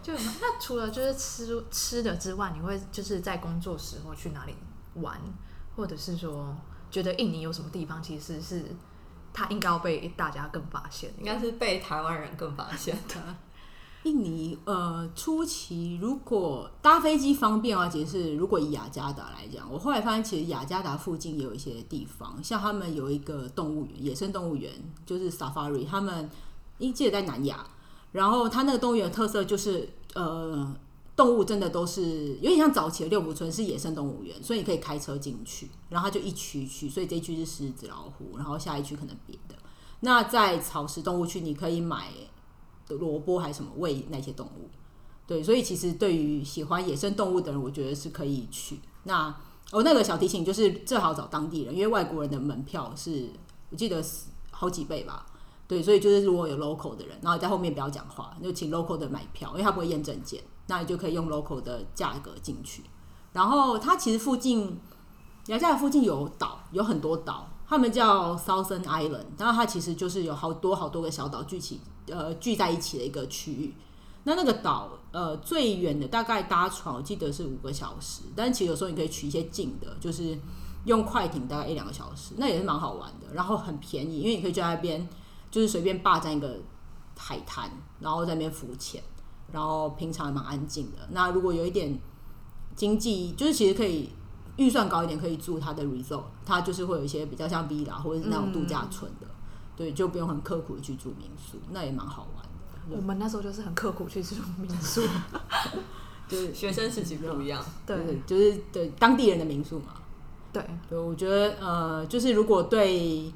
[0.02, 4.54] 就那除了就是吃吃的之外，你会就是在工作时候去哪里
[4.94, 5.20] 玩，
[5.76, 6.56] 或者是说
[6.90, 8.64] 觉得印尼有什么地方其实是
[9.36, 11.12] 它应该要被大家更发现？
[11.18, 13.14] 应该是被台湾人更发现的。
[14.04, 24.72] 印尼呃初期如果搭飞机方便啊，其实是如果以雅加达来讲，我后来发现其实雅加达附近也有一些地方，像他们有一个动物园，野生动物园
[25.04, 26.30] 就是 Safari，他们
[26.78, 27.66] 一记得在南亚，
[28.12, 30.74] 然后它那个动物园特色就是呃
[31.16, 39.54] 动物真的都是有点像早期的六福村是野生动物园，所以你可以开车进去，然后它就一区一区，所以这一区是狮子、老虎，然后下一区可能别的。
[40.00, 42.12] 那在草食动物区，你可以买
[42.88, 44.68] 萝卜还是什么喂那些动物。
[45.26, 48.78] 对，所以其实对于喜欢野生动物的人，我觉得是可以去。
[49.04, 49.34] 那
[49.72, 53.30] 哦，那个小提醒就是最好找当地人，因为外国人的门票是
[53.70, 55.26] 我记得是好几倍吧。
[55.68, 62.84] 对，所以就是如果有 local 的人，然后在后面不要讲话，就请 local 的买票，因为他不会验证件，那你就可以用 local 的价格进去。
[63.32, 64.80] 然后它其实附近
[65.46, 73.74] 雅加达附近有岛，有很多岛，他们叫 Southern Island，然后它其实就是有好多好多个小岛聚起呃聚在一起的一个区域。
[74.24, 80.38] 那那个岛呃最远的大概搭船我记得是五个小时，但其实有时候你可以取一些近的，就是
[80.84, 85.06] 用快艇大概一两个小时，那也是蛮好玩的，然后很便宜，因为你可以就在那边
[85.56, 86.54] 就是随便霸占一个
[87.16, 89.02] 海滩，然后在那边浮潜，
[89.50, 90.98] 然后平常也蛮安静的。
[91.12, 91.98] 那如果有一点
[92.74, 94.10] 经济，就是其实可以
[94.58, 99.26] 预算高一点，可以住它的 resort，它就是会有一些比较像 villa 或者是那种度假村的，
[99.74, 102.44] 对，就不用很刻苦的去住民宿，那也蛮好玩
[102.90, 102.94] 的。
[102.94, 105.00] 我们那时候就是很刻苦去住民宿，
[106.28, 109.94] 就是学生时期不一样，对对，就是对当地人的民宿嘛。
[110.52, 113.32] 对，对，我觉得呃，就是如果对，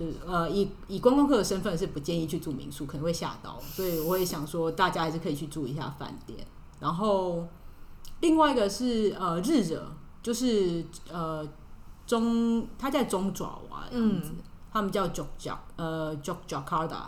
[0.00, 6.38] 就是呃，以以观光客的身份是不建议去住民宿，可能会吓到，所以我也想说，大家还是可以去住一下饭店。
[6.78, 7.46] 然后
[8.20, 10.82] 另外一个是呃日惹，就是
[11.12, 11.46] 呃
[12.06, 14.30] 中，它在中爪哇这样子，
[14.72, 17.02] 他们叫 Jogja 呃 Jogjakarta，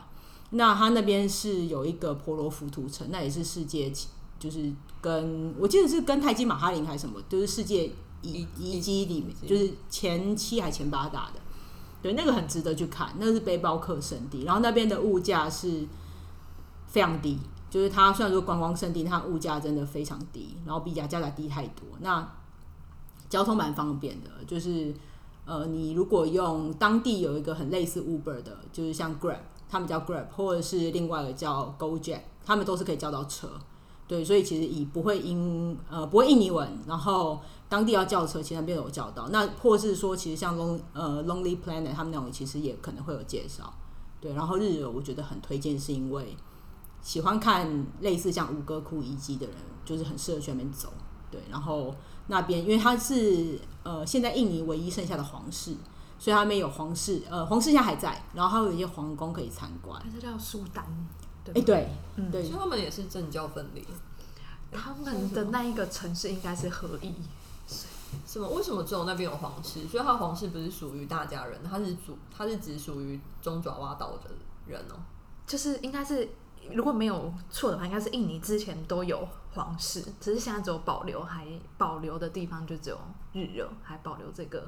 [0.50, 3.90] 那它那边是有一个婆罗浮屠城，那也是世界
[4.38, 11.40] 就是跟我记得是跟泰姬玛哈林还是什么，就是世界遗遗迹里面，就是前七还前八大的，
[12.02, 15.86] 对，那个很值得去看，那是背包客圣地，然后那边的物价是
[16.86, 17.38] 非常低，
[17.70, 21.86] 就是它虽然说观光圣地，它物价真的非常低，然后比雅加达低太多。
[22.00, 22.28] 那
[23.28, 24.92] 交通蛮方便的，就是
[25.44, 29.38] 呃，你如果用当地有一个很类似 Uber 的，就是像 Grab，
[29.70, 33.48] 他们叫 Grab，或者是另外一个叫 GoJack，他们都是可以叫到车。
[34.06, 37.40] 对，所以其实以不会英呃不会印尼文，然后
[37.72, 39.30] 当地要叫车，其实那边有叫到。
[39.30, 43.72] 那或是说，其实像 Long 呃 Lonely Planet 他们那种，其实也可能会有介绍。
[44.20, 46.36] 对，然后日游我觉得很推荐，是因为
[47.00, 49.56] 喜欢看类似像五哥窟遗迹的人，
[49.86, 50.92] 就是很适合去那边走。
[51.30, 51.94] 对，然后
[52.26, 55.74] 那边因为它是呃现在印尼唯一剩下的皇室，
[56.18, 59.98] 所以他们有皇室呃皇室现在还在，然后还有一些皇宫可以参观。
[60.04, 60.84] 它是叫苏丹，
[61.42, 63.82] 对哎、吧对，嗯对所以他们也是政教分离，
[64.70, 67.14] 他们的那一个城市应该是合意，
[68.26, 68.48] 什么？
[68.48, 69.86] 为什么只有那边有皇室？
[69.88, 74.30] 所以他皇室不是属于大家人，他是主，他是只属于中爪哇岛的
[74.66, 74.94] 人哦、
[75.46, 76.28] 就是应该是
[76.72, 81.46] 如果没有错的话，应该是印尼之前都有皇室，只是现在只有保留，还
[81.76, 82.98] 保留的地方就只有
[83.32, 84.66] 日惹，还保留这个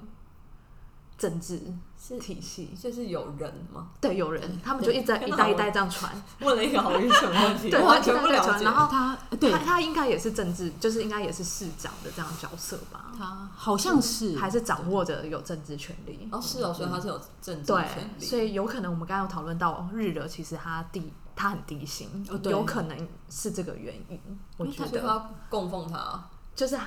[1.16, 1.60] 政治
[1.98, 2.74] 是体系。
[2.80, 3.88] 就是有人吗？
[4.00, 8.64] 对，有人他们就一直在一代一代这样传， 问了一个好愚蠢的问题，对，完全不了解。
[8.64, 16.28] 然后 他对他他应该也是政治，就是应该也是市长的这样角色吧，他好像是还是掌握着有政治权利。
[16.30, 24.20] 哦，是哦，所以他是有政治权，利，所以有可能我们刚刚有讨论到日惹，其实他低，他很低薪，有可能是这个原因。
[24.56, 26.22] 我觉得要供奉他。
[26.54, 26.78] 就是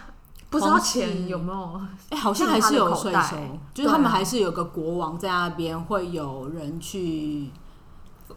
[0.49, 3.37] 不知道钱有没有， 哎、好像还是有税收
[3.73, 7.49] 就是他们还是有个国王在那边，会有人去，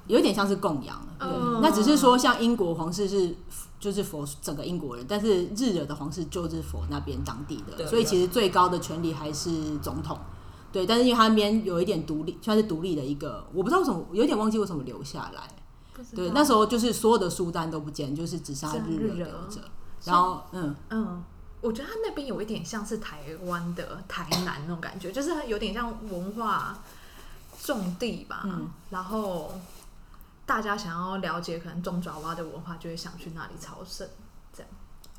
[0.06, 0.96] 有点像是供养。
[1.18, 1.60] 对，嗯。
[1.62, 3.36] 那只是说像英国皇室是
[3.78, 10.18] 就是佛整个英国人，但是日惹的皇室就是佛那边当地的，所以其实最高的权力还是总统。
[10.72, 15.42] 对，但是因为他那边有一点独立，算是独立的一个，我不知道为什么，有点忘记为什么留下来。
[16.14, 19.24] 对，那时候就是所有的书单都不见，就是只剩下日惹惹。
[19.24, 19.60] 留着。
[20.04, 21.22] 然后，嗯，嗯，
[21.60, 26.78] 我觉得他那边有一点像是台湾的台南那种感觉，就是有点像文化
[27.62, 28.42] 重地吧。
[28.44, 29.52] 嗯然后
[30.46, 34.08] 大家想要了解可能中爪哇的文化，就会想去那里朝圣。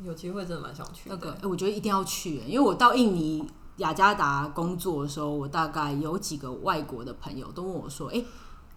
[0.04, 1.16] 有机会真的蛮想去的。
[1.16, 8.24] 那个，哎我觉得一定要去，因为我到印尼雅加达工作的时候，我大概有几个外国的朋友都问我说：“哎、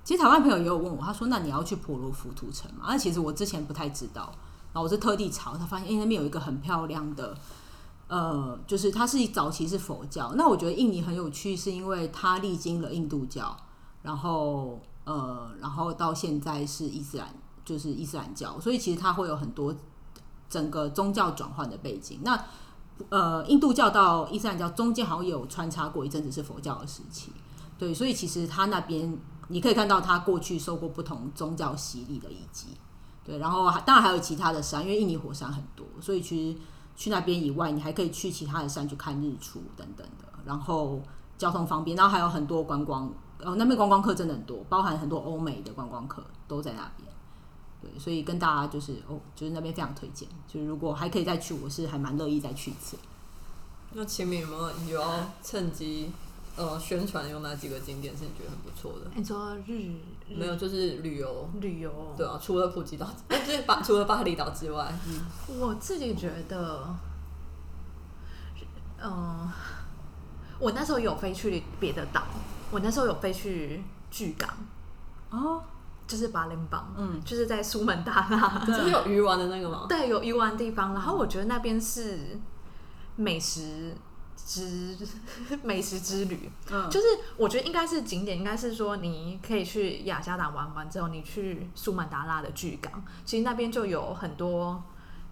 [0.05, 4.31] 其实台湾朋友也有问我，他说：‘那你要去婆罗浮屠城吗？’那其实我之前不太知道，
[4.75, 7.37] 然后我是特地查，他发现哎、那边有一个很漂亮的，
[8.09, 10.35] 呃，就是它是早期是佛教。
[10.35, 13.57] 那我觉得印尼很有趣，是因为它历经了印度教，
[14.03, 17.33] 然后呃，然后到现在是伊斯兰
[17.65, 19.73] 就是伊斯兰教，所以其实它会有很多
[20.51, 22.19] 整个宗教转换的背景。
[22.25, 22.45] 那
[23.11, 27.31] 呃，印度教到伊斯兰教中间好像有穿插过一阵子是佛教的时期，
[27.79, 29.17] 对，所以其实它那边
[29.49, 32.69] 你可以看到它过去受过不同宗教洗礼的遗迹，
[33.25, 36.59] 对，然后当然还有其他的山，因为印尼火山很多，所以其实
[36.95, 41.01] 去那边以外，你还可以去其他的山去看日出等等的，然后
[41.39, 43.11] 交通方便，然后还有很多观光，
[43.43, 47.09] 哦，那边观光客真的很多，包含很多欧美的观光客都在那边。
[47.81, 50.29] 对，所以跟大家就是哦，就是那边非常推荐。
[50.47, 52.97] 就是如果还可以再去，我是还蛮乐意再去一次。
[53.93, 56.11] 那秦明有没有有要趁机
[56.57, 59.11] 呃宣传有哪几个景点是你觉得很不错的？
[59.15, 59.95] 你说日
[60.29, 61.49] 没有，就是旅游。
[61.61, 64.93] 旅游，对啊，除了普吉岛， 就是巴除了巴厘岛之外，
[65.59, 66.89] 我自己觉得，
[69.03, 69.51] 嗯、
[70.59, 72.23] 我那时候有飞去别的岛，
[72.71, 74.49] 我那时候有飞去巨港，
[75.31, 75.63] 哦，
[76.07, 79.87] 就是巴林邦，嗯就是在苏门答腊， 就是有鱼丸的那个吗？
[79.89, 80.95] 对，有鱼丸地方。
[80.95, 82.39] 然后我觉得那边是
[83.17, 83.95] 美食
[84.47, 84.97] 之
[85.65, 94.83] 美食之旅，嗯，就是我觉得应该是景点，应该是说你可以去雅加达玩完之后，你去苏门答腊的巨港，其实那边就有很多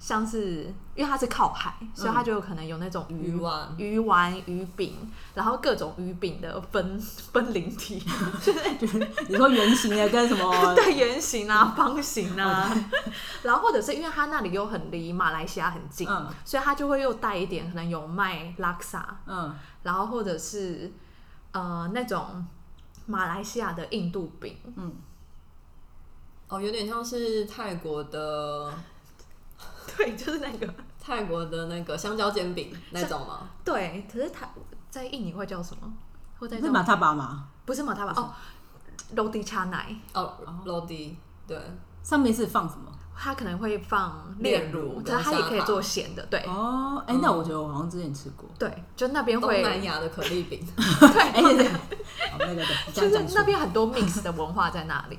[0.05, 0.65] 像是
[0.97, 3.75] 因为它是靠海，所以它就有可能有那种鱼鱼丸。
[3.79, 4.97] 鱼丸、鱼饼，
[5.33, 6.99] 然后各种鱼饼的分
[7.33, 8.03] 分灵体，
[8.43, 8.53] 就
[8.89, 8.99] 是
[9.29, 10.51] 你说圆形的跟什么？
[10.75, 12.69] 对圆形啊、方形啊，
[13.45, 16.27] 然后或者是因为它那里又很离马来西亚很近，嗯。
[16.45, 20.91] 所以它就会又带一点可能有卖拉萨，嗯，然后或者是
[21.53, 22.45] 呃那种
[23.07, 24.93] 马来西亚的印度饼，嗯。
[26.49, 28.71] 哦，有点像是泰国的
[29.97, 33.49] 对，就是那个泰国的那个香蕉煎饼那种吗？
[33.65, 34.07] 对。
[34.13, 34.49] 可是它
[34.91, 35.93] 在印尼会叫什么？
[36.39, 37.49] 会在是马塔巴吗？
[37.65, 38.33] 不是马塔巴哦，
[39.15, 40.35] 罗迪恰奶，哦，
[40.65, 41.17] 罗迪，
[41.47, 41.57] 对，
[42.03, 42.91] 上面是放什么？
[43.15, 46.41] 它可能会放炼炼乳，它也可以做咸的，对。
[46.47, 48.49] 哦，哎、那我觉得我好像之前吃过。
[48.59, 55.19] 对，就那边东会，南亚的可丽饼， 哎、对对，好，那个对， 就是那边很多 mix 的文化在那里。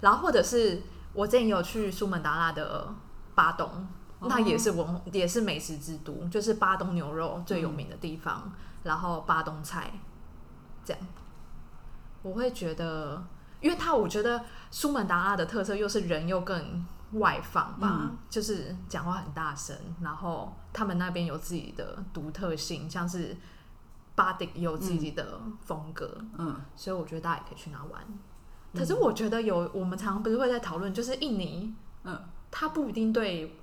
[0.00, 2.92] 然后或者是我之前有去苏门答腊的
[3.34, 3.86] 巴东，哦
[4.28, 8.52] 那也是文也是美食之都，就是巴东牛肉最有名的地方，
[8.82, 9.90] 然后巴东菜
[10.84, 11.02] 这样。
[12.22, 13.22] 我会觉得，
[13.60, 18.16] 因为它我觉得苏门答腊的特色又是人又更外放吧，嗯。
[18.30, 23.36] 就是讲话很大声，然后他们那边有自己的独特性，像是
[24.14, 28.02] 巴迪也有自己的风格，嗯，所以我觉得大家也可以去那玩。
[28.74, 32.20] 可是我觉得有，我们常常不是会在讨论，就是印尼，嗯，
[32.50, 33.56] 他不一定对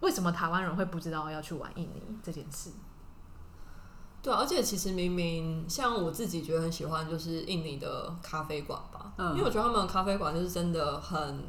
[0.00, 2.70] 为什么台湾人会不知道要去玩印尼这件事。
[4.22, 11.44] 对啊，而且其实明明像我自己觉得很喜欢，就是印尼的咖啡馆吧，嗯因为我觉得他们的咖啡馆就是真的很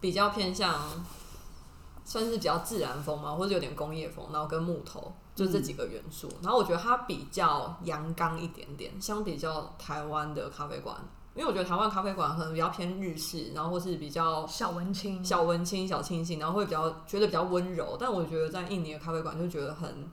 [0.00, 0.80] 比较偏向，
[2.04, 10.96] 算是比较自然风嘛，或者有点工业风，然后跟木头就这几个元素，然后我觉得它比较阳刚一点点，相比较台湾的咖啡馆，
[11.34, 17.96] 因为我觉得台湾咖啡馆可能比较偏日式，然后或是比较小文青，小文青、小清新，然后会比较觉得比较温柔。
[17.98, 20.10] 但我觉得在印尼的咖啡馆就觉得很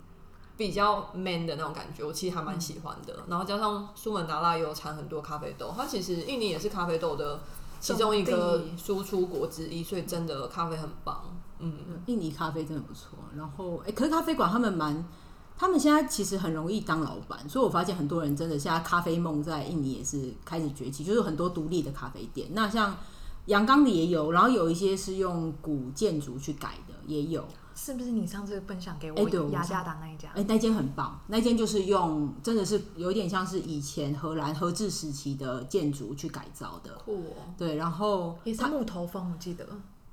[0.55, 3.15] 比较 man 的那种感觉，我其实还蛮喜欢的。
[3.28, 7.41] 然后加上苏门答腊也有产很多咖啡豆，它其实印尼也是咖啡豆的
[7.80, 11.38] 其中一个输出国之一，所以真的咖啡很棒。
[11.59, 13.17] 嗯，印尼咖啡真的不错。
[13.36, 15.05] 然后，哎、可是咖啡馆他们蛮，
[15.60, 22.47] 他们现在其实很容易当老板，所以我发现很多人真的现在咖啡梦在印尼也是开始崛起，就是很多独立的咖啡店。
[22.53, 22.95] 那像
[23.47, 27.45] 阳刚的也有，然后有一些是用古建筑去改的也有。
[27.76, 30.30] 是不是你上次分享给哎对我我雅加达那一家？
[30.34, 36.93] 哎、那间很棒，那间就是用真的是有点像是以前荷兰荷治时期的建筑去改造的。
[37.03, 37.53] 酷哦。
[37.57, 39.66] 对，然后也是木头风，我记得。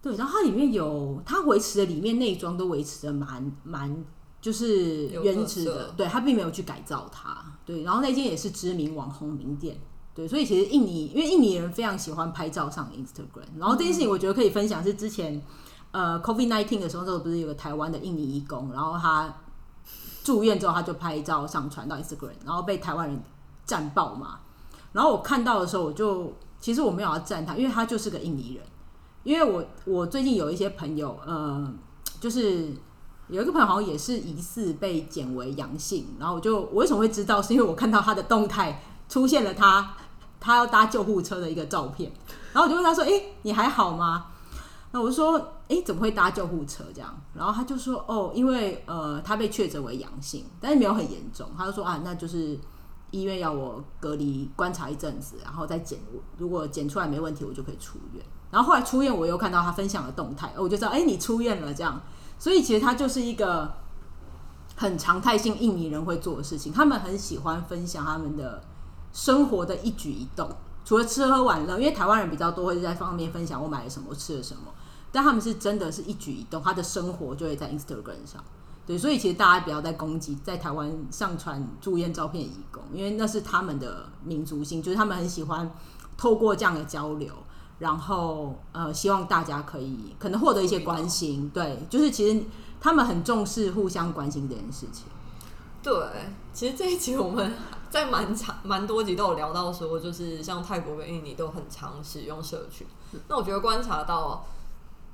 [0.03, 4.05] 对，然后它里面有它维持的里面内装都维持的蛮蛮
[4.47, 7.37] 就是原始的，对，他并没有去改造它。
[7.65, 9.77] 对，然后那间也是知名网红名店。
[10.15, 15.43] 对，所以其实印尼，因为印尼人非常喜欢拍照上 Instagram，然后这件事情我觉得可以分享是之前、
[15.91, 19.35] 呃 COVID nineteen 的时候，那时候不是有个台湾的印尼义工，然后他
[20.23, 23.21] 住院之后他就拍照上传到 Instagram，然后被台湾人
[23.65, 24.39] 战爆嘛。
[24.93, 28.65] 然后我看到的时候，我就其实我没有要赞他，因为他就是个印尼人。
[29.25, 31.75] 因为我我最近有一些朋友，呃，
[32.21, 32.73] 就是
[33.29, 39.95] 有一个朋友好像也是疑似被检为阳性，然后我就我为什么会知道，是因为我看到他的动态出现了他
[40.39, 42.13] 他要搭救护车的一个照片，
[42.53, 43.11] 然后我就问他说：“哎、
[43.43, 44.27] 你还好吗？”
[44.93, 52.57] 那我就说：“哎、怎么会搭救护车这样？”然后他就说：“哦，因为呃他被确诊为阳性，但是没有很严重。”他就说：“啊，那就是
[53.11, 55.99] 医院要我隔离观察一阵子，然后再检，
[56.39, 58.25] 如果检出来没问题，我就可以出院。
[58.51, 62.01] 然后后来出院，我又看到他分享的动态，我就知道，哎、你出院了这样。
[62.39, 63.75] 所以其实他就是一个
[64.77, 68.63] 很常态性印尼人会做的事情，他们很喜欢分享他们的
[69.13, 70.49] 生活的一举一动，
[70.85, 74.73] 除了吃喝玩乐，因为台湾人比较多会在方面分享我买了什么，吃了什么，
[75.11, 78.45] 但他们是真的是一举一动，他的生活就会在 Instagram 上。
[78.87, 85.69] 对，所以其实大家不要再攻击在台湾上传住院照片的义工，因为那是他们的民族性，就是他们很喜欢
[86.17, 87.33] 透过这样的交流，
[87.79, 91.51] 然后呃，希望大家可以可能获得一些关心。
[91.51, 92.45] 对，就是其实
[92.81, 95.05] 他们很重视互相关心这件事情。
[95.83, 95.95] 对，
[96.53, 97.55] 其实这一集我们
[97.91, 102.87] 在蛮长蛮多集都有聊到说，就是像泰国跟印尼都很常使用社群。
[103.29, 104.45] 那我觉得观察到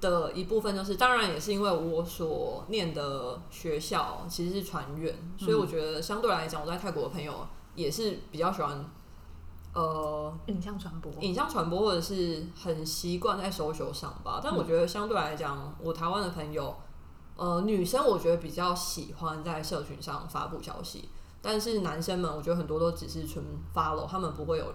[0.00, 8.82] 的一部分就是，当然也是因为我所念的学校其实是船院，所以我觉得相对来讲，我在泰国的朋友也是比较喜欢
[9.75, 14.41] 呃影像传播，影像传播，或者是很习惯在 social 上吧。
[14.43, 16.77] 但我觉得相对来讲，我台湾的朋友，
[17.37, 21.09] 呃，女生我觉得比较喜欢在社群上发布消息，
[21.41, 23.45] 但是男生们我觉得很多都只是纯
[23.75, 24.75] follow，他们不会有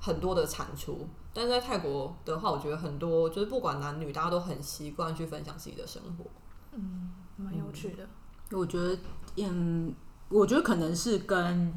[0.00, 1.08] 很多的产出。
[1.32, 6.24] 但是在泰国的话，我觉得很多就是不管男女，大家都很习惯去分享自己的生活。
[6.72, 8.06] 嗯蛮有趣的。
[8.52, 8.98] 我觉得，
[9.36, 9.94] 嗯，
[10.30, 11.70] 我觉得可能是跟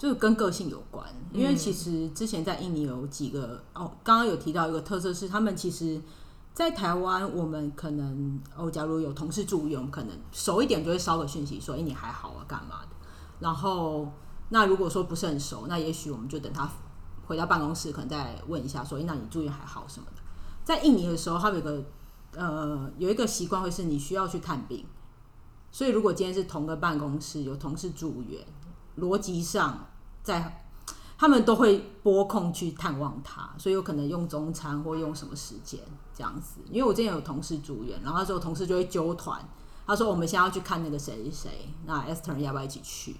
[0.00, 6.00] 就是跟个性有关，因为其实之前在印尼有几个哦，刚刚有提到一个特色是，他们其实，
[6.54, 12.88] 在台湾我们可能哦，假如有同事住院，我们可能熟一点就会捎个讯息说，哎、你还好啊，干嘛的？
[13.40, 14.10] 然后
[14.48, 16.66] 那如果说不是很熟，那也许我们就等他
[17.26, 20.22] 回到办公室，可能再问一下说，哎、那你住院还好什么的。
[20.64, 21.84] 在印尼的时候，他们有个
[22.36, 24.86] 呃有一个习惯会是你需要去探病。
[25.70, 28.42] 所以，如果今天是同个办公室有同事住院，
[28.98, 29.86] 逻辑上
[30.22, 30.62] 在
[31.18, 35.78] 他们都会拨空去探望他，所以有可能用中餐或用什么时间
[36.14, 36.60] 这样子。
[36.70, 39.40] 因为我之前有同事住院，然后他说同事就会揪团，
[39.86, 43.16] 他说我们现在要去看那个谁谁谁，那 Esther 要不要一起去？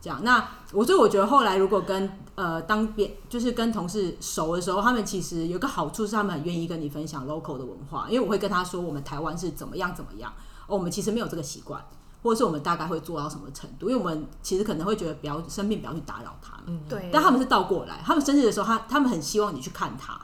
[0.00, 10.30] 这样，那我所以我觉得后来如果跟呃当别就是跟同事熟的时候，他们其实有个好处是他们很愿意跟你分享 local 的文化，因为我会跟他说我们台湾是怎么样怎么样。
[10.66, 11.82] 哦，我们其实没有这个习惯，
[12.24, 13.90] 或者是我们大概会做到什么程度？
[13.90, 16.80] 因为我们其实可能会觉得不要生病，不要去打扰他们。
[16.88, 20.18] 对，但他们是倒过来，他们生日的时候，他他们很希望你去看他，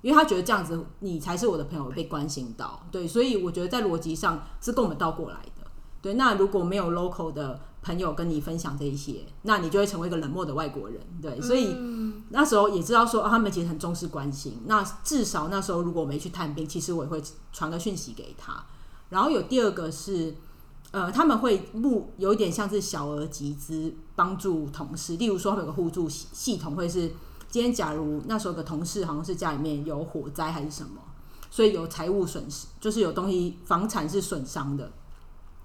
[0.00, 2.80] 因为他觉得这样子你才是我的朋友，被关心到。
[2.92, 5.66] 对，所以我觉得在逻辑上是跟我们倒过来的。
[6.00, 11.00] 对，那如果没有 local 的朋友跟你分享这一些，那你就会成为一个冷漠的外国人。
[11.20, 11.76] 对，所以
[12.30, 14.62] 那时候也知道说、啊他们其实很重视关心。
[14.66, 17.20] 那至少那时候如果我没去探病，其实我也会
[17.52, 18.64] 传个讯息给他。
[19.10, 20.34] 然后有第二个是，
[20.92, 27.12] 呃，他们会募有一点像是小额集资帮助同事，例如说他们有个互助系系统，会是
[27.48, 31.00] 今天假如那时候的同事好像是家里面有火灾还是什么，
[31.50, 34.90] 所以有财务损失，就是有东西房产是损伤的，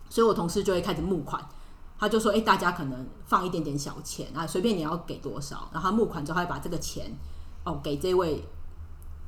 [0.09, 1.43] 所以我同事就会开始募款。
[1.97, 7.09] 他就说：“哎、大家可能放一点点小钱啊，随便你要给多少。”然后募款之后，他会把这个钱
[7.63, 8.43] 哦给这位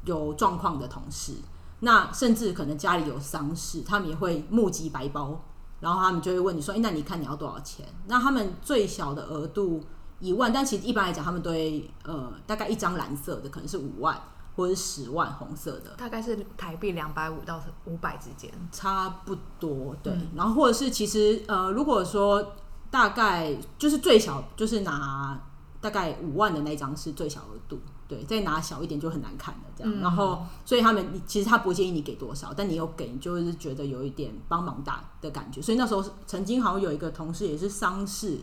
[0.04, 1.36] 有状况的同事。
[1.80, 5.42] 那甚至可能家里有丧事，他们也会募集白包，
[5.80, 9.84] 然后他们就会问你说：“哎、那你看你要多少钱？”那他们最小的额度
[10.20, 14.20] 一万，但其实一般来讲，他们都会呃大概一张蓝色的可能是五万
[14.56, 18.52] 或者十万红色的，大概是台币两百五到五百之间。
[18.72, 20.12] 差不多，对。
[20.36, 22.56] 然后或者是其实呃，如果说
[22.90, 25.40] 大概就是最小就是拿
[25.80, 30.00] 大概五万的那张是最小额度，对，再拿小一点就很难看了这样。
[30.00, 35.62] 然后所以他们你其实他不建议你给多少，但你有给，你就是觉得有一点帮忙大的感觉。
[35.62, 38.40] 所以那时候曾经好像有一个同事也是丧事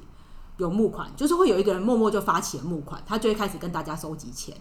[0.58, 4.56] 有募款，就是会有一个人默默就发起了募款，他就会开始跟大家收集钱。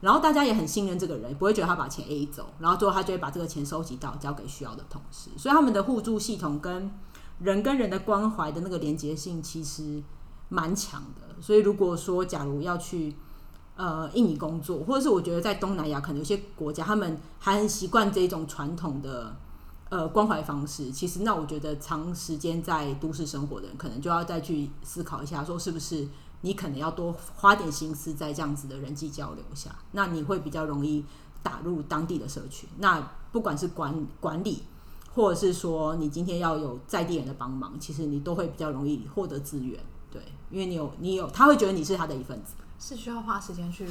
[0.00, 6.92] 然后大家也很信任这个人，不会觉得他把钱 A 走，然后最后他就会把这个钱收集到交给需要的同事，所以他们的互助系统跟
[7.38, 10.02] 人跟人的关怀的那个连接性其实
[10.50, 11.40] 蛮强的。
[11.40, 13.14] 所以如果说假如要去
[13.76, 19.36] 呃印尼工作，或者是我觉得在东南亚可能有些国家他们还很习惯这种传统的
[19.88, 26.08] 呃关怀方式，其实那我觉得长时间在都市生活的人，可能就要再去思考一下，说是不是。
[26.40, 31.02] 你可能要多花点心思在这样子的人际交流下，那你会比较容易
[31.42, 32.68] 打入当地的社群。
[32.76, 33.00] 那
[33.32, 34.62] 不管是管管理，
[35.14, 39.80] 或者是说你今天要有在地人的帮忙，其实你都会比较容易获得资源。
[40.10, 40.20] 对，
[40.50, 42.52] 因为你有你有，他会觉得你是他的一份子。
[42.86, 43.88] 是需要花时间去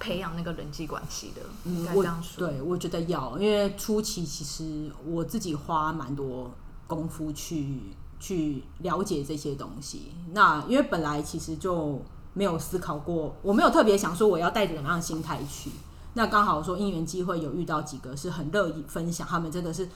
[0.00, 2.48] 培养那个人际关系的，嗯该我这样说。
[2.48, 6.50] 对，我觉得要，因为初期其实我自己花蛮多
[6.86, 7.78] 功夫去
[8.18, 10.12] 去了解这些东西。
[10.32, 12.00] 那因为本来其实就
[12.32, 15.70] 没有思考过，我没有特别想说我要带着怎么样的心态去。
[16.14, 19.86] 那刚好说因缘机会有遇到几个是很乐意分享，他们真的是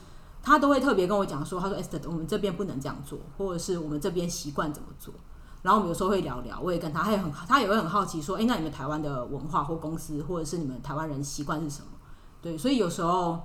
[0.43, 5.15] 他都会特别跟我讲说，他说 Esther，我们这边不能这样做，或者是我们这边习惯怎么做。
[5.63, 11.89] 然后我们有时候会聊聊，我也跟他，他也很他也会很好奇说，哎，那你们台湾的文化或公司，或者是你们台湾人习惯是什么？
[12.41, 13.41] 对，所以有时候，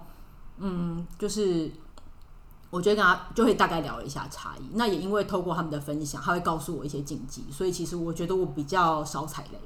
[0.59, 1.69] 嗯，就是
[2.69, 4.69] 我觉得跟他就会大概聊一下差异。
[4.75, 9.59] 那也因为透过他们的分享，他会告诉我一些禁忌，所以其实我觉得我比较少踩雷，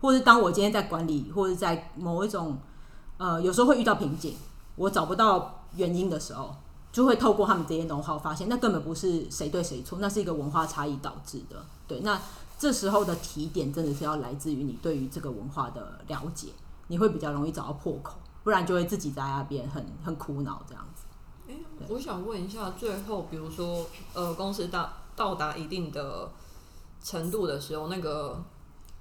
[0.00, 2.58] 或者是当我今天在管理或者在某一种
[3.16, 4.36] 呃有时候会遇到瓶颈，
[4.76, 6.54] 我找不到原因的时候。
[6.96, 11.62] 就会透过他们这些农号发现，那根本不是谁对谁错，那是一个文化差异导致的。
[11.86, 12.18] 对，那
[12.58, 16.48] 这时候的提点真的是要来自于你对于这个文化的了解，
[16.86, 21.04] 你会比较容易找到破口，不然就会自己在那边很很苦恼这样子。
[21.50, 21.54] 哎，
[21.86, 26.30] 我想问一下，最后比如说呃，公司到到达一定的
[27.02, 28.42] 程度的时候，那个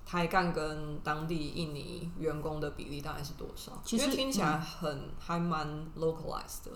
[0.06, 3.72] 台干跟当地印尼员工的比例大概是多少？
[3.86, 5.66] 其实听起来很还蛮
[5.98, 6.72] localized 的。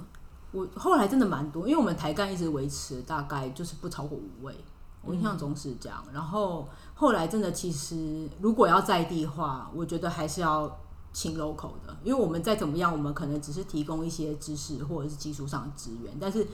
[0.51, 4.55] 我后来真的蛮多，因为我们台干一直维持大概就是不超过五位，
[5.03, 6.03] 我印象中是这样。
[6.11, 10.79] 然后后来真的其实如果要在地化，我觉得还是要
[11.13, 16.47] 请 local 的，因为我们再怎么样，我们可能只是提供一些知识或者是技术上的资源，但是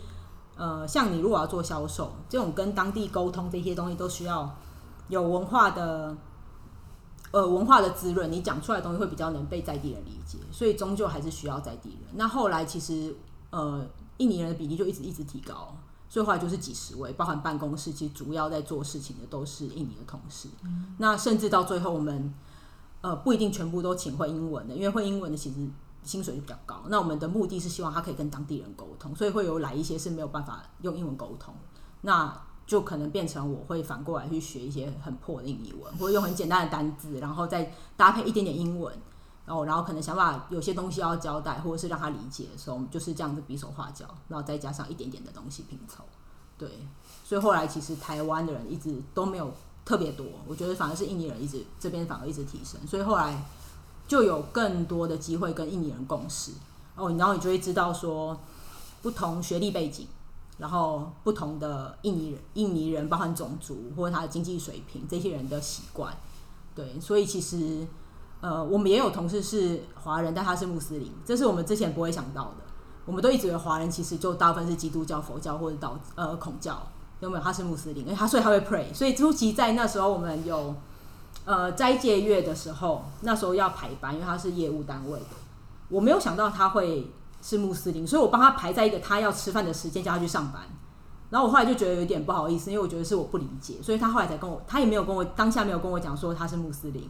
[0.57, 4.53] 呃，像你如果要做销售，这种跟当地沟通这些东西都需要
[5.07, 6.13] 有文化的
[7.31, 12.09] 呃文化的滋润，你讲出来的东西会比较能被在地人理解，所以终究还是需要在地人。
[12.15, 13.15] 那后来其实。
[13.51, 13.87] 呃，
[14.17, 15.75] 印尼人的比例就一直一直提高，
[16.09, 20.49] 所以后来就是几十位，包含办公室，其实主要在做事情的都是印尼的同事。
[20.97, 22.33] 那甚至到最后，我们
[23.01, 25.57] 呃不一定全部都请会英文的，因为会英文的其实
[26.03, 26.83] 薪水就比较高。
[26.87, 31.53] 那我们的目的是希望他可以跟当地人沟通，所以会有来一些是没有办法用英文沟通，
[32.01, 38.93] 那就可能变成我会反过来去学一些很破的印尼文，或者用很简单的单字，然后再搭配一点点英文。
[39.45, 46.03] 然后，然后可能想把有些东西要交代，或者是让他理解的时候，我们就是这样子比手画脚，然后再加上一点点的东西拼凑。
[46.57, 46.67] 对，
[47.23, 49.53] 所以后来其实台湾的人一直都没有
[49.85, 53.45] 特别多，我觉得反而是印尼人一直这边反而一直提升，所以后来
[54.07, 56.53] 就有更多的机会跟印尼人共事。
[56.95, 58.35] 哦，然后你就会知道说，
[59.03, 60.07] 不同学历背景，
[60.57, 66.17] 然后不同的印尼人、印尼人包含种族或者他的经济水平，这些人的习惯。
[66.73, 67.85] 对，所以其实。
[68.45, 72.57] 呃，我们也有同事是华人，但他是穆斯林，这是我们之前不会想到的。
[73.03, 76.79] 我们都一直以为华人其实就大部分是基督教、佛教或者道呃孔教，
[77.21, 77.43] 有没有？
[77.43, 78.93] 他是穆斯林，因为他所以他会 pray。
[78.93, 80.75] 所以初期在那时候我们有
[81.45, 85.25] 呃斋戒月的时候，那时候要排班，因为他是业务单位的。
[85.89, 90.61] 我没有想到他会是穆斯林，所以我帮他排在一个他要吃饭的时间叫他去上班。
[91.31, 97.09] 然后我后来就觉得有点不好意思，因为我觉得是我不理解，所以他后来才跟我，他也没有跟我当下没有跟我讲说他是穆斯林。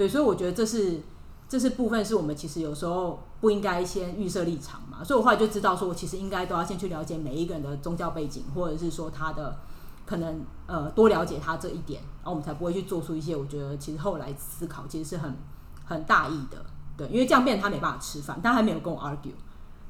[0.00, 0.98] 对，所以我觉得这是
[1.46, 9.58] 这是部分是我们其实有时候不应该先预设立场嘛，所以我后来就知道说，我其实应该都要先去了解每一个人的宗教背景，或者是说他的
[10.06, 15.36] 可能呃多了解他这一点，然后我们才不会去做出一些我觉得其实后来思考其实是很
[15.84, 16.64] 很大意的，
[16.96, 19.34] 对，因为这样变他没办法吃饭，他还没有跟我 argue，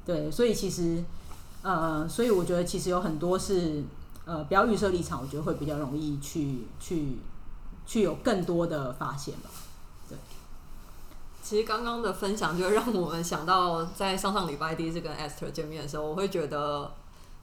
[0.05, 1.05] 对，所以其实
[1.63, 3.85] 呃，所以我觉得其实有很多是
[4.25, 7.19] 呃不要预设立场，我觉得会比较容易去去
[7.87, 9.49] 去有更多的发现吧。
[11.51, 16.89] 其实刚刚的分享就让我们想到，在上上礼拜第一次跟 Esther 见面的时候，我会觉得，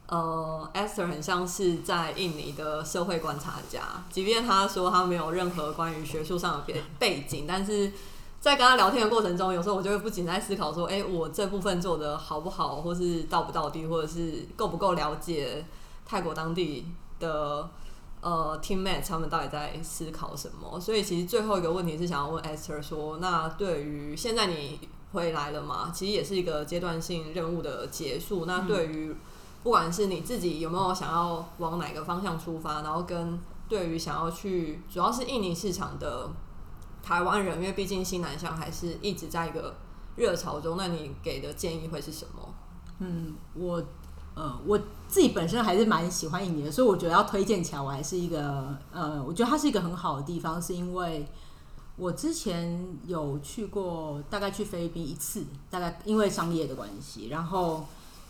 [0.06, 3.82] 呃，Esther 很像是在印尼的社会观察家。
[4.10, 7.92] 即便他说他没有任何关于学术上的背背景，但是
[8.40, 15.62] 在跟他聊天的过程中，有时候我就会不仅在思考说，哎，我这部分做的好不好，或是到不到地，或者是够不够了解
[16.06, 16.86] 泰国当地
[17.20, 17.68] 的。
[18.20, 20.80] 呃，teammate 他们到底在思考什么？
[20.80, 24.80] 所以其实最后一个问题是想要问 Esther 说，那对于现在你
[25.12, 28.44] 回来了嘛，其实也是一个阶段性任务的结束。
[28.44, 29.14] 那对于
[29.62, 33.38] 不管是你自己有没有想要往哪个方向出发，然后跟
[33.68, 36.28] 对于想要去主要是印尼市场的
[37.02, 39.76] 台湾人，因为毕竟新南向还是一直在一个
[40.16, 42.54] 热潮中，那你给的建议会是什么？
[42.98, 43.80] 嗯，我。
[44.38, 44.78] 呃，我
[45.08, 51.26] 自己本身还是蛮喜欢印尼的，所以我觉得要推荐起来，我还是一个呃，我觉得它是一个很好的地方，是因为
[51.96, 57.84] 我之前有去过，大概去菲律宾一次，大概因为商业的关系，然后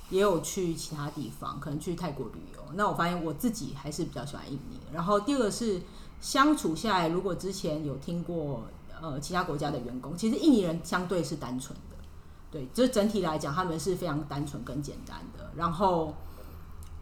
[0.09, 2.61] 也有去其他地方，可能去泰国旅游。
[2.73, 4.81] 那我发现我自己还是比较喜欢印尼。
[4.91, 5.83] 然后第二个是
[6.23, 8.63] 相处下来，如果之前有听过
[9.03, 11.77] 呃其他国家的员工，其实印尼人相对是单纯。
[12.51, 15.51] 对，就是整体来讲，他们是非常单纯跟简单的。
[15.55, 16.15] 然后，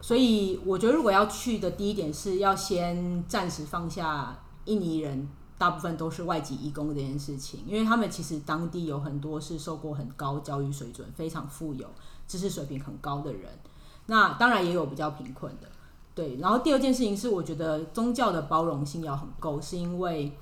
[0.00, 11.86] 所以我觉得，如果要去的第一点是要先暂时放下印尼人大部分都是外籍义工这件事情，因为他们其实当地有很多是受过很高教育水准、非常富有、
[12.26, 13.58] 知识水平很高的人。
[14.06, 15.68] 那当然也有比较贫困的，
[16.14, 16.36] 对。
[16.36, 20.36] 然后第二件事情是，我觉得宗教的包容性要很够，是因为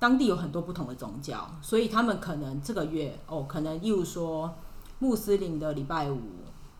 [0.00, 4.52] 当地有很多不同的宗教，所以他们可能这个月哦，可能例如说
[4.98, 6.20] 穆斯林的礼拜五，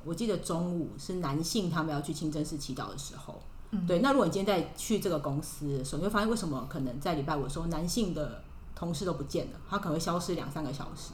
[0.05, 3.41] 我记得中午是男性他们要去清真寺祈祷的时候。
[3.87, 8.43] 对，那如果你今天在去这个公司的时候，你会发现为什么可能在礼拜五的时候，男性的
[8.75, 11.13] 同事都不见了，他可能会消失两三个小时。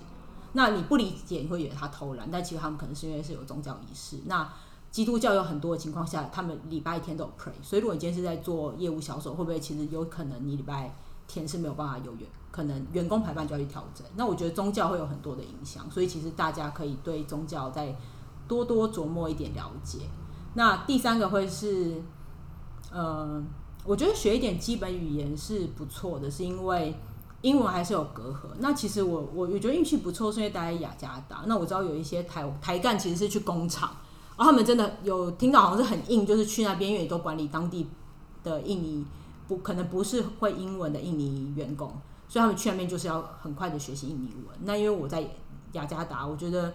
[0.52, 4.20] 那你不理解，你会以为他偷懒，但其实他们可能是因为是有宗教仪式。
[4.24, 4.50] 那
[4.90, 10.96] 基督教有很多的情况下，他们礼拜天都有 pray，所以如果你今天是在做业务销售，会不会其实有可能你礼拜
[11.26, 14.06] 天是没有办法有员，可能员工排班就要去调整。
[14.16, 17.96] 那我觉得宗教会有很多的影响，所以其实大家可以对宗教再
[18.46, 20.00] 多多琢磨一点了解。
[20.54, 22.02] 那第三个会是。
[22.98, 23.44] 嗯，
[23.84, 26.94] 我觉得学一点基本语言是不错的，是因为
[27.42, 28.48] 英文还是有隔阂。
[28.60, 31.42] 那其实我我我觉得运气不错，是因为待在雅加达。
[31.46, 33.90] 那我知道有一些台台干其实是去工厂，
[34.36, 37.86] 然后他们真的有听到好像是很硬，就是去那边因为都管理当地
[38.44, 39.04] 的印尼
[39.48, 41.88] 不可能不是会英文的印尼员工，
[42.28, 44.56] 所以他们去那边就是要很快的学习印尼文。
[44.64, 45.26] 那因为我在
[45.72, 46.72] 雅加达，我觉得。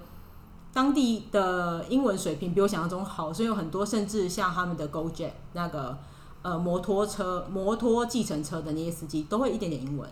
[0.74, 5.97] 当地的英文水平比我想象中好，所以有很多甚至像他们的 GoJet 那个
[6.43, 10.09] 呃摩托车、摩托计程车的那些司机都会一点点英文。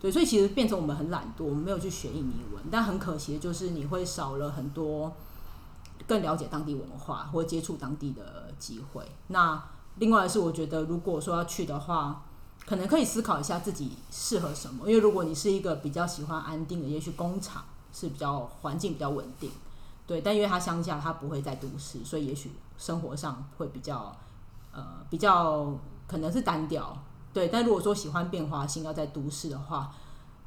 [0.00, 2.64] 对，所以其实变成我们很懒惰，我们没有去学印尼文。
[2.70, 5.12] 但很可惜的就是你会少了很多
[6.06, 9.04] 更了解当地文化或接触当地的机会。
[9.26, 9.62] 那
[10.00, 12.22] 另外是我觉得，如果说要去的话，
[12.66, 14.88] 可能可以思考一下自己适合什么。
[14.88, 19.50] 因为如果你是一个比较喜欢安定的，也许工厂是比较环境比较稳定。
[20.06, 24.16] 对，但因为他乡下，他不会在都市，所以也许生活上会比较，
[24.72, 25.72] 呃，比较
[26.08, 26.96] 可能是单调。
[27.32, 29.94] 对，但如果说喜欢变化性，要在都市的话，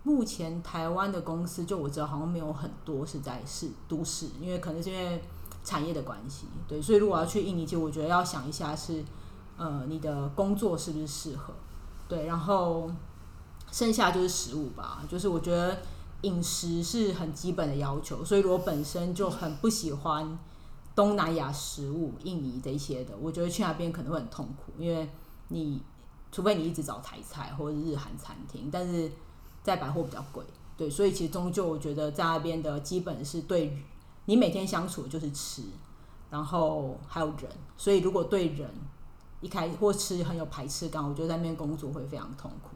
[0.01, 5.23] 目前台湾的公司就我知道好像没有很多是在市都市，因为可能是因为
[5.63, 6.47] 产业的关系。
[6.67, 9.01] 对，所以如果要去印尼，其实我觉得要想一下是，
[9.57, 11.53] 呃，你的工作是不是适合？
[12.07, 12.91] 对，然后
[13.71, 15.77] 剩下就是食物吧，就是我觉得。
[16.23, 20.39] 饮食是很基本的要求，所以我本身就很不喜欢
[20.95, 25.09] 东南亚食物、印尼这些的，我觉得去那边可能会很痛苦，因为
[25.49, 25.81] 你
[26.31, 29.11] 除非你一直找台菜或者日韩餐厅，但是
[29.61, 30.45] 在百货比较贵，
[30.77, 33.77] 对，所以其实终究我觉得在那边的基本是对
[34.23, 35.63] 你每天相处就是吃，
[36.29, 38.69] 然后还有人，所以如果对人
[39.43, 42.69] 一开或吃很有排斥感，我觉得在那边工作会非常痛苦。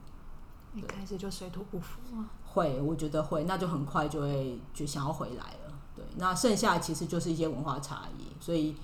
[0.75, 2.29] 一开始就水土不服吗？
[2.45, 5.73] 会，我觉得会，那就很快就会就想要回来了。
[5.95, 8.75] 对，那剩下其实就是一些文化差异，所以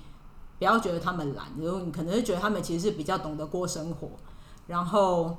[0.58, 4.08] 不要觉得他们懒，如果你可能是觉得他们其实是比较懂得过生活。
[4.66, 5.36] 然后，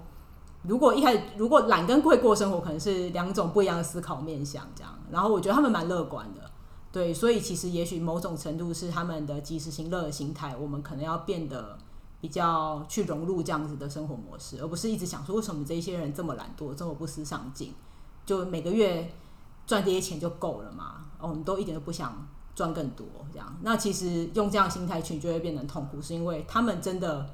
[0.62, 4.98] 如果一开始如果懒跟会过生活，可能是两种不一样的思考面向这样。
[5.10, 6.52] 然后我觉得他们蛮乐观的，
[6.91, 11.78] 对，所以其实也许某种程度是他们的及时行乐的心态，我们可能要变得。
[12.26, 17.71] 比较去融入这样子的生活模式，而不是一直想说为什么这些人这么懒惰，这么不思上进，
[18.26, 19.13] 就每个月
[19.67, 21.05] 赚这些钱就够了嘛？
[21.19, 23.55] 哦，我们都一点都不想赚更多，这样。
[23.61, 27.30] 那其实用这样心态去，就会变成痛苦，是因为他们真的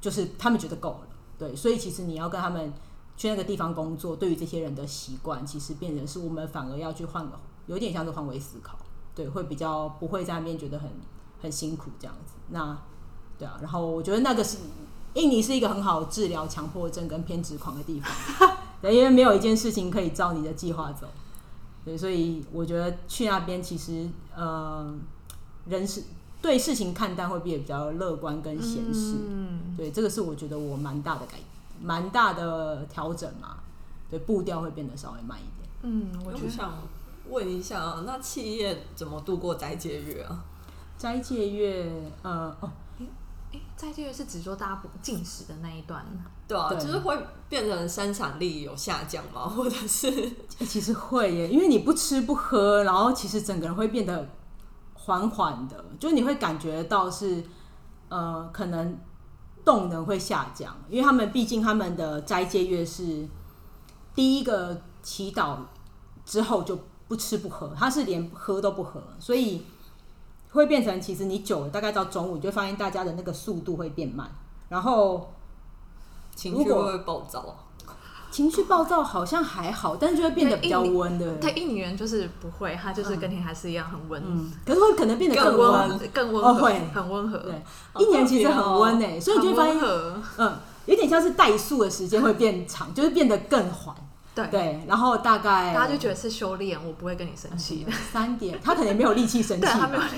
[0.00, 1.08] 就是他们觉得够了，
[1.38, 1.54] 对。
[1.54, 2.72] 所以其实你要跟他们
[3.16, 7.38] 去那个地方工作，对于这些人的习惯，其实变成是我们反而要去换个，
[7.68, 8.76] 有点像是换位思考，
[9.14, 10.90] 对，会比较不会在那边觉得很
[11.40, 12.32] 很辛苦这样子。
[12.48, 12.76] 那。
[13.38, 14.58] 对啊，然后我觉得那个是
[15.14, 21.06] 印尼是一个很好治疗强迫症跟偏执狂的地方， 对，因为没有一件事情可以照你的计划走，
[21.84, 24.94] 对，所以我觉得去那边其实呃，
[25.66, 26.04] 人是
[26.42, 31.38] 对事情看待会变得比较乐观跟闲适，嗯，对，这个是我觉得我蛮大的改，
[31.82, 33.56] 蛮大的调整嘛，
[34.10, 35.68] 对，步调会变得稍微慢一点。
[35.82, 36.74] 嗯，我就想
[37.28, 40.44] 问一下，那企业怎么度过斋戒月啊？
[40.96, 41.90] 斋戒月，
[42.22, 42.70] 呃，哦。
[43.78, 46.04] 哎，在这个是指说大家不进食的那一段，
[46.48, 47.16] 对啊，就是会
[47.48, 49.48] 变成生产力有下降吗？
[49.48, 50.10] 或者是
[50.66, 54.28] 其实会耶，因为你不吃不喝，然后其实整个人会变得
[54.94, 57.44] 缓缓的，就你会感觉到是
[58.08, 58.98] 呃，可能
[59.64, 63.28] 动能会下降，因为他们毕竟他们的斋戒月是
[64.14, 65.56] 第一个祈祷
[66.24, 69.62] 之后就不吃不喝，他是连喝都不喝，所以。
[70.52, 74.28] 会变成，其实你久了，大概到中午，你就发现大家的那个速度会变慢，
[74.68, 75.32] 然后
[76.34, 77.64] 情绪会暴躁。
[78.30, 81.36] 情绪暴躁好像还好，但是就会变得比较温的。
[81.36, 84.22] 对，印尼人就是不会，他就是跟你还是一样很温。
[84.22, 87.38] 嗯，可是会可能变得更温，更温和，会很温和。
[87.38, 87.62] 对，
[87.98, 89.78] 一年其实很温诶，所以就会发现，
[90.36, 93.96] 嗯，有点像是怠速的时间会变长，就是变得更缓。
[94.46, 97.92] 对，对，然后大概大家就觉得是修炼，我不会跟你生气的。
[98.12, 99.66] 三点，他可能没有力气生气。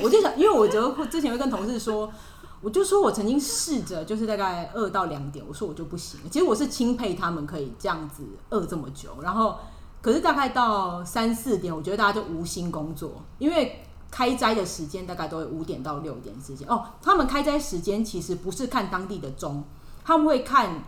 [0.02, 2.12] 我就想，因为我就会之前会跟同事说，
[2.60, 6.20] 我就说我曾经试着就是大概饿到两点，我说我就不行。
[6.30, 9.56] 其实我是钦佩他们可以这样子饿这么久，然后
[10.02, 16.66] 可是大概到三四点，我觉得大家就无心工作，因为开斋的时间大概都会五点到六点之间。
[16.68, 19.62] 哦，他们开斋时间其实不是看当地的钟，
[20.04, 20.82] 他们会看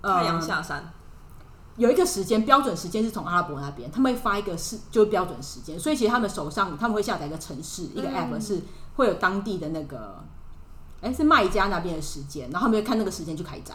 [0.00, 0.92] 呃太阳下山，
[1.80, 8.60] 有一个时间标准时间是从阿拉伯那边，他们会发一个是就是标准时间，所以其实他们手上他们会下载一个城市一个 app 是
[8.96, 10.22] 会有当地的那个，
[11.00, 13.74] 哎、是卖家那边的时间，然后他们会看那个时间去开斋。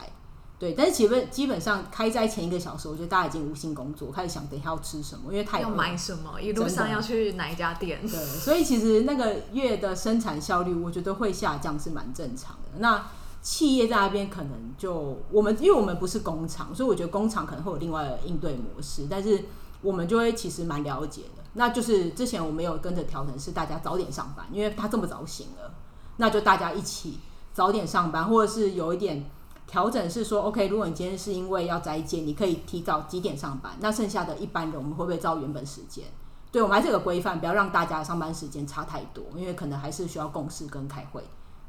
[0.57, 7.99] 对，但是基本基本上开斋前一个小时，我觉得大家已经无心工作，开始想等一下要吃什么，因为太要买什么，一路上要去哪一家店？
[8.07, 12.79] 对，所以其实那个月的生产效率，我觉得会下降是蛮正常的。
[12.79, 13.05] 那
[13.45, 19.45] 企业在那边可能就我们，因为我们不是工厂，所以我觉得工厂可能会有另外的应对模式，但是
[19.83, 21.43] 我们就会其实蛮了解的。
[21.53, 25.75] 那就是之前我们有跟着调整，是大家早点上班，因为他这么早醒了，
[26.17, 27.19] 那就大家一起
[27.53, 29.29] 早点上班，或者是有一点。
[29.67, 36.05] 调整是说，OK，如果你今天是因为要斋戒，你可以提早几点上班，那剩下的一般人我们会不会照原本时间？
[36.51, 41.23] 对，我们还是有个规范，不要让大家上班时间差太多，因为可能还是需要共事跟开会。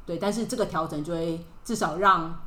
[0.07, 2.41] 对，但是这个调整就会至少让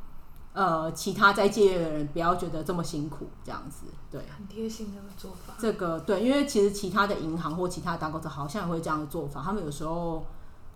[0.54, 3.86] 呃其他在戒业的人不要觉得这么辛苦，这样子。
[4.10, 5.54] 对，很贴心的做法。
[5.58, 10.24] 这个对，因为其实其他的银行或其他的打工者好像也会这样的做法，他们有时候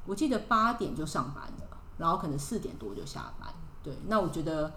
[0.05, 3.49] 我记得八点就上班了，然后可能四点多就下班。
[3.83, 4.73] 对，那我觉得，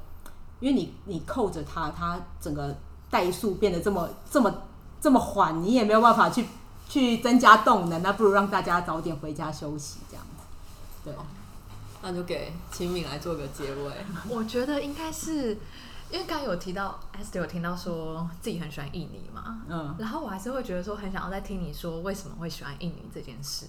[0.59, 2.75] 因为你你扣着他，他整个
[3.11, 4.53] 怠速变得这么这么
[4.99, 6.47] 这么缓，你也没有办法去
[6.89, 10.43] 去增加动能，那不如让大家早点回家休息这样子。
[11.05, 11.13] 对，
[12.01, 13.93] 那就给秦敏来做个结尾。
[14.29, 15.57] 我觉得应该是
[16.09, 23.67] 因为刚刚有提到 Esther 有听到说自己很喜欢印尼嘛，嗯，然后我还是会觉得说很想要再听你说为什么会喜欢印尼这件事。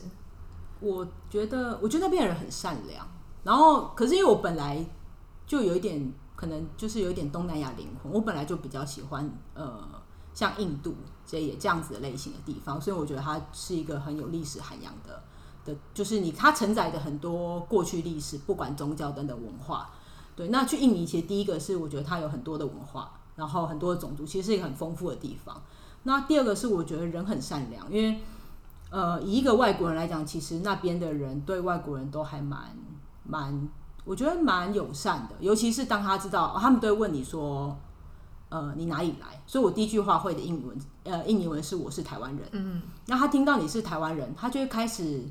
[0.80, 3.04] 我觉得我觉得那边的人很善良，
[3.42, 4.84] 然后可是因为我本来
[5.46, 9.88] 就有一点可能就是有一点东南亚灵魂，我本来就比较喜欢呃
[10.32, 10.94] 像印度
[11.26, 15.20] 这也这样子的类型的地方，所以我觉得它是一个很有历史涵养的
[15.68, 19.90] 的，就是你它承载的很多过去历史，不管宗教等等文化。
[20.34, 25.60] 对，那去印尼其实第一个是我觉得它有很多的文化，然后很多的种族，其实是一个很丰富的地方。
[26.04, 28.20] 那第二个是我觉得人很善良，因为
[28.90, 32.74] 呃，以一个外国人来讲，其实那边的人对外国人都还蛮
[33.24, 33.68] 蛮，
[34.04, 35.34] 我觉得蛮友善的。
[35.40, 37.76] 尤其是当他知道、哦他们都会问你说，
[38.48, 39.42] 呃，你哪里来？
[39.46, 42.48] 所以我第一句话会的英文，呃，印尼文是我是台湾人。
[42.52, 45.22] 嗯，那他听到你是台湾人，他就会开始，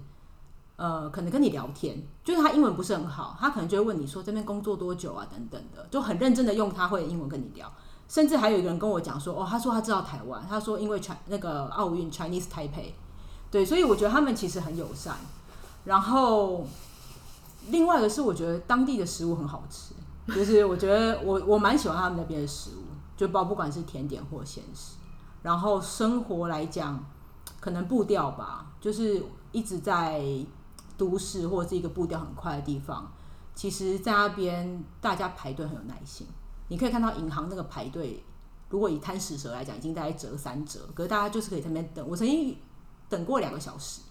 [0.77, 2.01] 呃，可能跟你聊天。
[2.23, 7.69] 就是他英文不是很好，他可能就会问你说这边工作多久啊，等等的，就很认真的用他会的英文跟你聊。
[8.07, 12.93] 甚至还有一个人跟我讲说，哦，他说他知道台湾，他说因为传那个奥运 Chinese Taipei，
[13.51, 15.17] 对，所以我觉得他们其实很友善。
[15.83, 16.65] 然后
[17.69, 19.93] 另外一个是我觉得当地的食物很好吃，
[20.33, 22.83] 就是我觉得我我蛮喜欢他们那边的食物，
[23.17, 24.95] 就包不管是甜点或咸食。
[25.43, 27.03] 然后生活来讲，
[27.59, 29.21] 可能步调吧，就是
[29.51, 30.21] 一直在
[30.97, 33.11] 都市或者是一个步调很快的地方，
[33.53, 36.25] 其实在那边大家排队很有耐心。
[36.69, 38.23] 你可以看到银行那个排队，
[38.69, 42.05] 如果以贪食蛇来讲，已经大概折三折，可是大家就是可以在那边等。
[42.09, 42.57] 我曾经
[43.07, 44.01] 等过两个小时，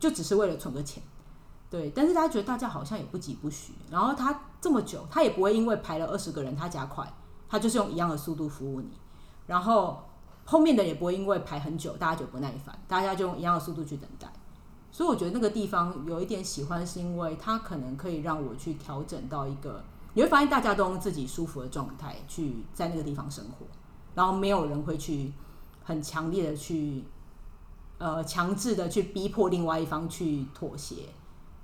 [0.00, 1.02] 就只是为了存个钱。
[1.70, 7.06] 对，但是大家觉得大家好像也不急不徐，然后他这么久，他也不会因为排了二十个人他加快，
[7.48, 8.90] 他就是用一样的速度服务你，
[9.46, 10.02] 然后
[10.44, 14.31] 后面的也不会因为排很久，大家就不耐烦，大家就用一样的速度去等待。
[14.92, 19.82] 所以我觉得那个地方有一点喜欢，是因为它可能可以让我去调整到一个，
[20.12, 23.64] 你会发现大家都用自己舒服的状态去在那个地方生活，
[24.14, 25.32] 然后没有人会去
[25.82, 27.04] 很强烈的去
[27.96, 31.08] 呃强制的去逼迫另外一方去妥协。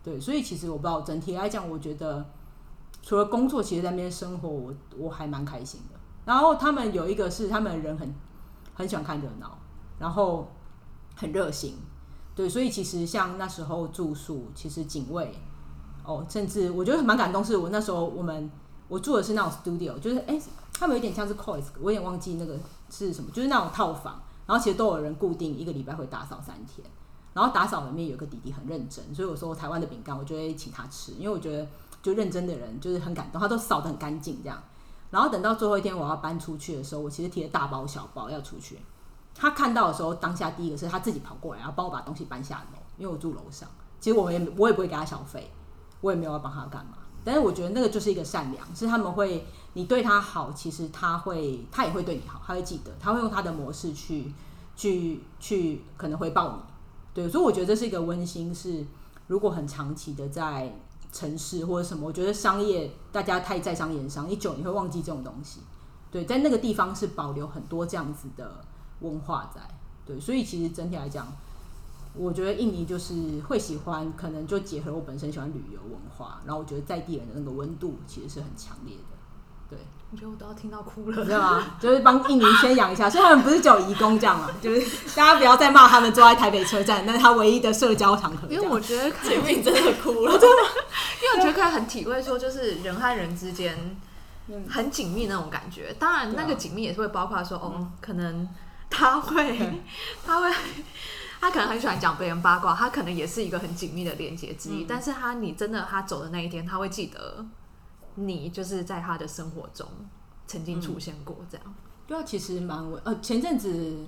[0.02, 2.24] 对，所以其实我不知道整体来讲，我觉得
[3.02, 6.00] 除了工作，其实在那边生活我我还蛮开心的。
[6.24, 8.14] 然后他们有一个是他们人很
[8.72, 9.58] 很喜欢看热闹，
[9.98, 10.50] 然后
[11.14, 11.76] 很热心。
[12.38, 15.34] 对，所以其实像那时候住宿，其实警卫
[16.04, 18.48] 哦，甚至我觉得蛮感动，是我那时候我们
[18.86, 20.40] 我住的是那种 studio，就是哎、
[20.72, 22.56] 他们有点像是 cois，我有点忘记那个
[22.90, 26.86] 是什么，就是那种套房，然后其实都有人固定一个礼拜会打扫三天，
[27.32, 31.66] 然后打扫里面有个弟弟很认真，所以我说台湾的饼干我就会请他吃，因为我觉得
[32.04, 34.62] 就认真的人就是很感动，他都扫得很干净这样。
[35.10, 38.78] 然后等到最后一天我要搬出去的时候，我其实提了大包小包要出去。
[39.38, 43.68] 他看到的时候，当下第一个是他自己跑过来，然后帮我把东西搬下楼，因为我住楼上。
[44.00, 45.50] 其实我也我也不会给他小费，
[46.00, 46.98] 我也没有要帮他干嘛。
[47.24, 54.32] 但是我觉得那个就是一个善良，是他们会，你对他好，其实他会他也会对你好，他会记得，他会用他的模式去
[54.74, 56.58] 去去可能回报你。
[57.14, 58.84] 对，所以我觉得这是一个温馨，是
[59.26, 60.72] 如果很长期的在
[61.12, 65.60] 城市或者什么，我觉得商业大家太在商言商，一久你会忘记这种东西。
[66.10, 68.64] 对，在那个地方是保留很多这样子的
[69.00, 69.60] 文化在。
[70.06, 71.26] 对，所以其实整体来讲，
[72.14, 79.18] 我觉得印尼就是会喜欢，可能就结合我本身喜欢旅游文化，然后我觉得在地人的那个温度其实是很强烈的。
[79.68, 79.78] 对，
[80.10, 81.22] 我觉得我都要听到哭了。
[81.22, 81.76] 知道吗？
[81.78, 84.80] 就是帮印尼宣扬一下，所以他们不是只有移工这样嘛，就是
[85.14, 88.48] 大家不要再骂他们坐在台北车站，那是他唯一的社交场合。
[88.48, 90.62] 因为我觉得可以，前面真的哭了，真的
[91.22, 93.76] 因为我觉得可以很体会说，就是人和人之间
[94.70, 95.94] 很紧密那种感觉。
[95.98, 98.48] 当然，那个紧密也是会包括说，哦，可能
[98.90, 99.58] 他会，
[100.24, 100.50] 他会，
[101.40, 104.84] 他可能很喜欢讲别人八卦，他可能也是一个很紧密的连接之一。
[104.84, 107.46] 但是他，你真的他走的那一天，他会记得
[108.16, 109.86] 你就是在他的生活中
[110.46, 111.74] 曾经出现过这样。
[112.06, 113.00] 对啊，其实蛮稳。
[113.04, 114.06] 呃，前阵子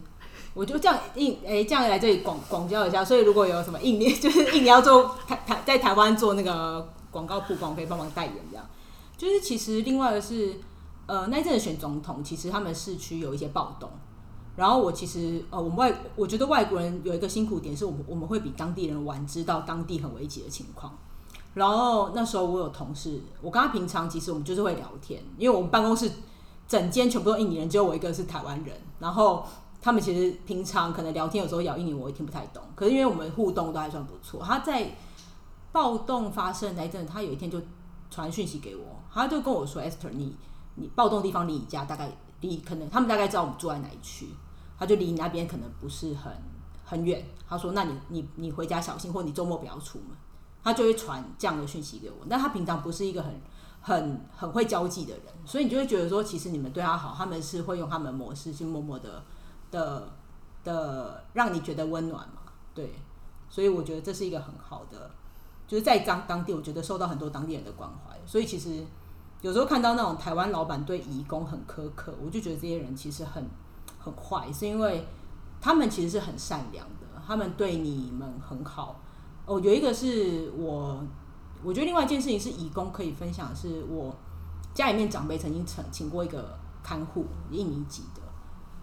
[0.55, 3.05] 我就这样印诶、这样来这里广广交一下。
[3.05, 8.67] 所以如果有什么印尼，就是印尼要做台台在台湾做那个广告曝光，可以帮忙代言这样。
[9.17, 10.59] 就是其实另外的是，
[11.07, 13.91] 呃，那一阵子选总统，其实他们市区有一些暴动。
[14.61, 20.99] 然后我其实呃，我们外我觉得外国人有一个辛苦点是我们我们会比当地人晚知道当地很危急的情况。
[21.55, 26.11] 然后那时候我有同事，我跟他平常其实我们就是会聊天，因为我们办公室
[26.69, 28.77] 整间全部都印尼人，只有我一个是台湾人。
[28.99, 29.43] 然后
[29.81, 34.43] 他们其实平常可能聊天有时候咬印尼我也听不太懂，可是因为我们互动都还算不错。
[34.45, 34.95] 他在
[35.73, 37.59] 暴动发生那一阵，他有一天就
[38.11, 40.37] 传讯息给我，他就跟我说：“Esther，你
[40.75, 44.27] 你暴动地方离你家大概离可能他们大概知道我们住在哪一区，
[44.81, 46.33] 他就离你那边可能不是很
[46.85, 47.25] 很远。
[47.47, 50.09] 他说：那你你你回家小心，或你周末不要出门。”
[50.63, 52.17] 他就会传这样的讯息给我。
[52.29, 53.41] 但他平常不是一个很
[53.81, 59.23] 很很会交际的人，所以你就会觉得说，其实你们对他好，他们是会用他们的模式去默默的
[59.71, 60.09] 的
[60.63, 62.43] 的让你觉得温暖嘛。
[62.75, 62.93] 对，
[63.49, 65.11] 所以我觉得这是一个很好的，
[65.67, 68.19] 就是在当当地，我觉得受到很多当地人的关怀。
[68.27, 68.85] 所以其实
[69.41, 73.49] 有时候看到那种台湾老板对移工很苛刻，我就觉得这些人其实很
[74.01, 75.07] 很坏，是因为
[75.61, 79.01] 他们其实是很善良的，他们对你们很好。
[79.47, 81.03] 哦，有一个是我，
[81.63, 84.15] 我觉得另外一件事情是义工可以分享，是我
[84.73, 88.23] 家里面长辈曾经请请过一个看护，印尼籍的。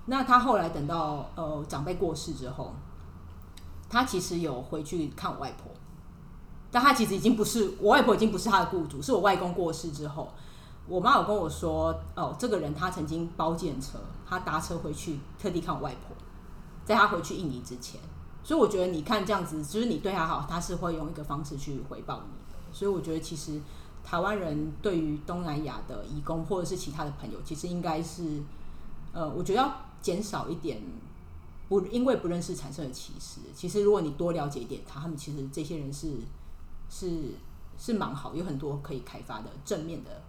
[0.06, 2.74] 那他后来等到呃长辈过世之后，
[3.90, 5.72] 他其实有回去看我外婆，
[6.70, 10.34] 但他其实已经不是我外婆，已经不是他的雇主，是我外公过世之后，
[10.88, 16.16] 我妈有跟我说，哦，这个人他曾经包建车，他搭车回去特地看我外婆，
[16.86, 18.00] 在他回去印尼之前。
[18.44, 22.56] 所以我觉得你看这样子，就是你对他好，他是会用一个方式去回报你的。
[22.72, 23.60] 所以我觉得其实
[24.04, 28.42] 台湾人对于东南亚的义工或者是其他的朋友，其实应该是，
[29.12, 30.82] 呃，我觉得要减少一点
[31.68, 33.42] 不因为不认识产生的歧视。
[33.54, 36.14] 其实如果你多了解一点他，他们其实这些人是
[36.90, 37.32] 是
[37.78, 40.22] 是蛮好，有很多可以开发的正面的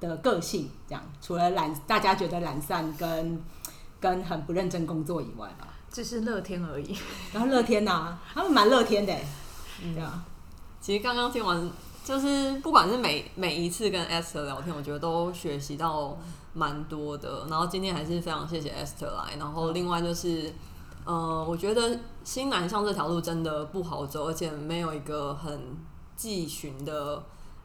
[0.00, 0.70] 的个性。
[0.88, 3.42] 这样除了懒，大家觉得懒散跟
[4.00, 5.68] 跟很不认真工作以外吧。
[5.90, 6.96] 只是乐天而已。
[7.32, 9.24] 然后乐天呐、他们蛮乐天的欸，
[9.94, 10.24] 对啊，
[10.80, 11.70] 其实刚刚听完，
[12.04, 16.18] 就是不管是每每一次跟 Esther 聊天，我觉得都学习到
[16.52, 17.46] 蛮多的。
[17.48, 19.36] 然后今天还是非常谢谢 Esther 来。
[19.38, 20.52] 然后另外就是，
[21.04, 25.76] 呃，我觉得新南向这条路真的不好走，而且没有一个很
[26.16, 27.22] 既循的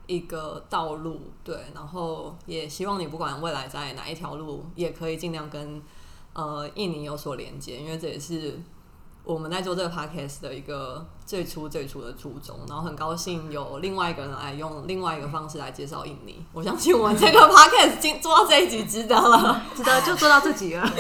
[0.10, 1.22] 一个道路。
[1.44, 5.82] 对，然后也希望你不管未来在哪一条路，也可以尽量跟
[6.34, 8.60] 呃印尼有所连接，因为这也是
[9.24, 12.58] 我们在做这个 podcast 的一个最初最初的初衷。
[12.68, 16.44] 然后很高兴有另外一个人来用另外一个方式来介绍印尼。
[16.52, 19.62] 我相信我们这个 podcast 今做到这一集值得了。
[19.76, 20.90] 值得就做到这集了。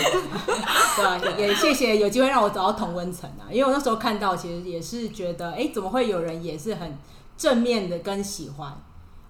[0.95, 6.97] 对啊，也也谢谢有机会让我找到同温层啊，因为我那时候看到，其实也是觉得，哎、怎么会有人也是很
[7.38, 8.78] 正面的跟喜欢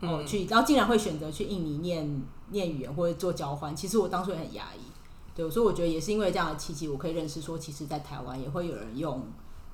[0.01, 0.27] 哦、嗯。
[0.27, 4.81] 去，然后竟然会选择去印尼念念语言或者做交换，其实我当初也很压抑，
[5.35, 9.23] 对，所以我觉得也是因为这样的契机，我可以认识说，其实，在台湾也会有人用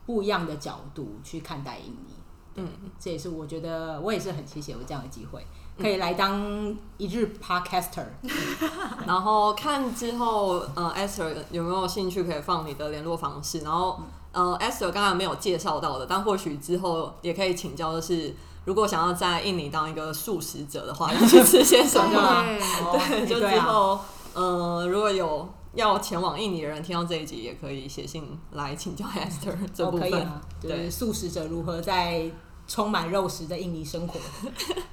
[0.06, 2.14] 不一样的角度去看待印尼，
[2.56, 2.68] 嗯，
[3.00, 5.46] 这也是我觉得我也是很谢谢有这样的机会，
[5.78, 8.06] 可以来当一日 podcaster，
[9.06, 13.60] 然后看之后，呃，Esther 有没有兴趣可以放你的联络方式？
[13.60, 14.00] 然后，
[14.32, 18.36] 呃，Esther 刚刚没有介绍到的，但或许之后也可以请教，的是
[18.66, 22.44] 如果想要在印尼当一个素食者的话，要去吃些什么？
[22.92, 24.00] 对就之后，
[24.34, 30.32] 呃，如果有要前往印尼的人听到这一集，也可以写信来请教 Esther 这哦，部分。
[30.62, 32.30] 对是素食者如何在
[32.68, 34.20] 充满肉食的印尼生活。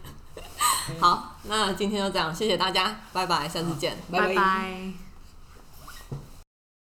[1.01, 3.97] 好，那今天就这样，谢谢大家，拜拜，下次见。
[4.11, 4.93] 拜拜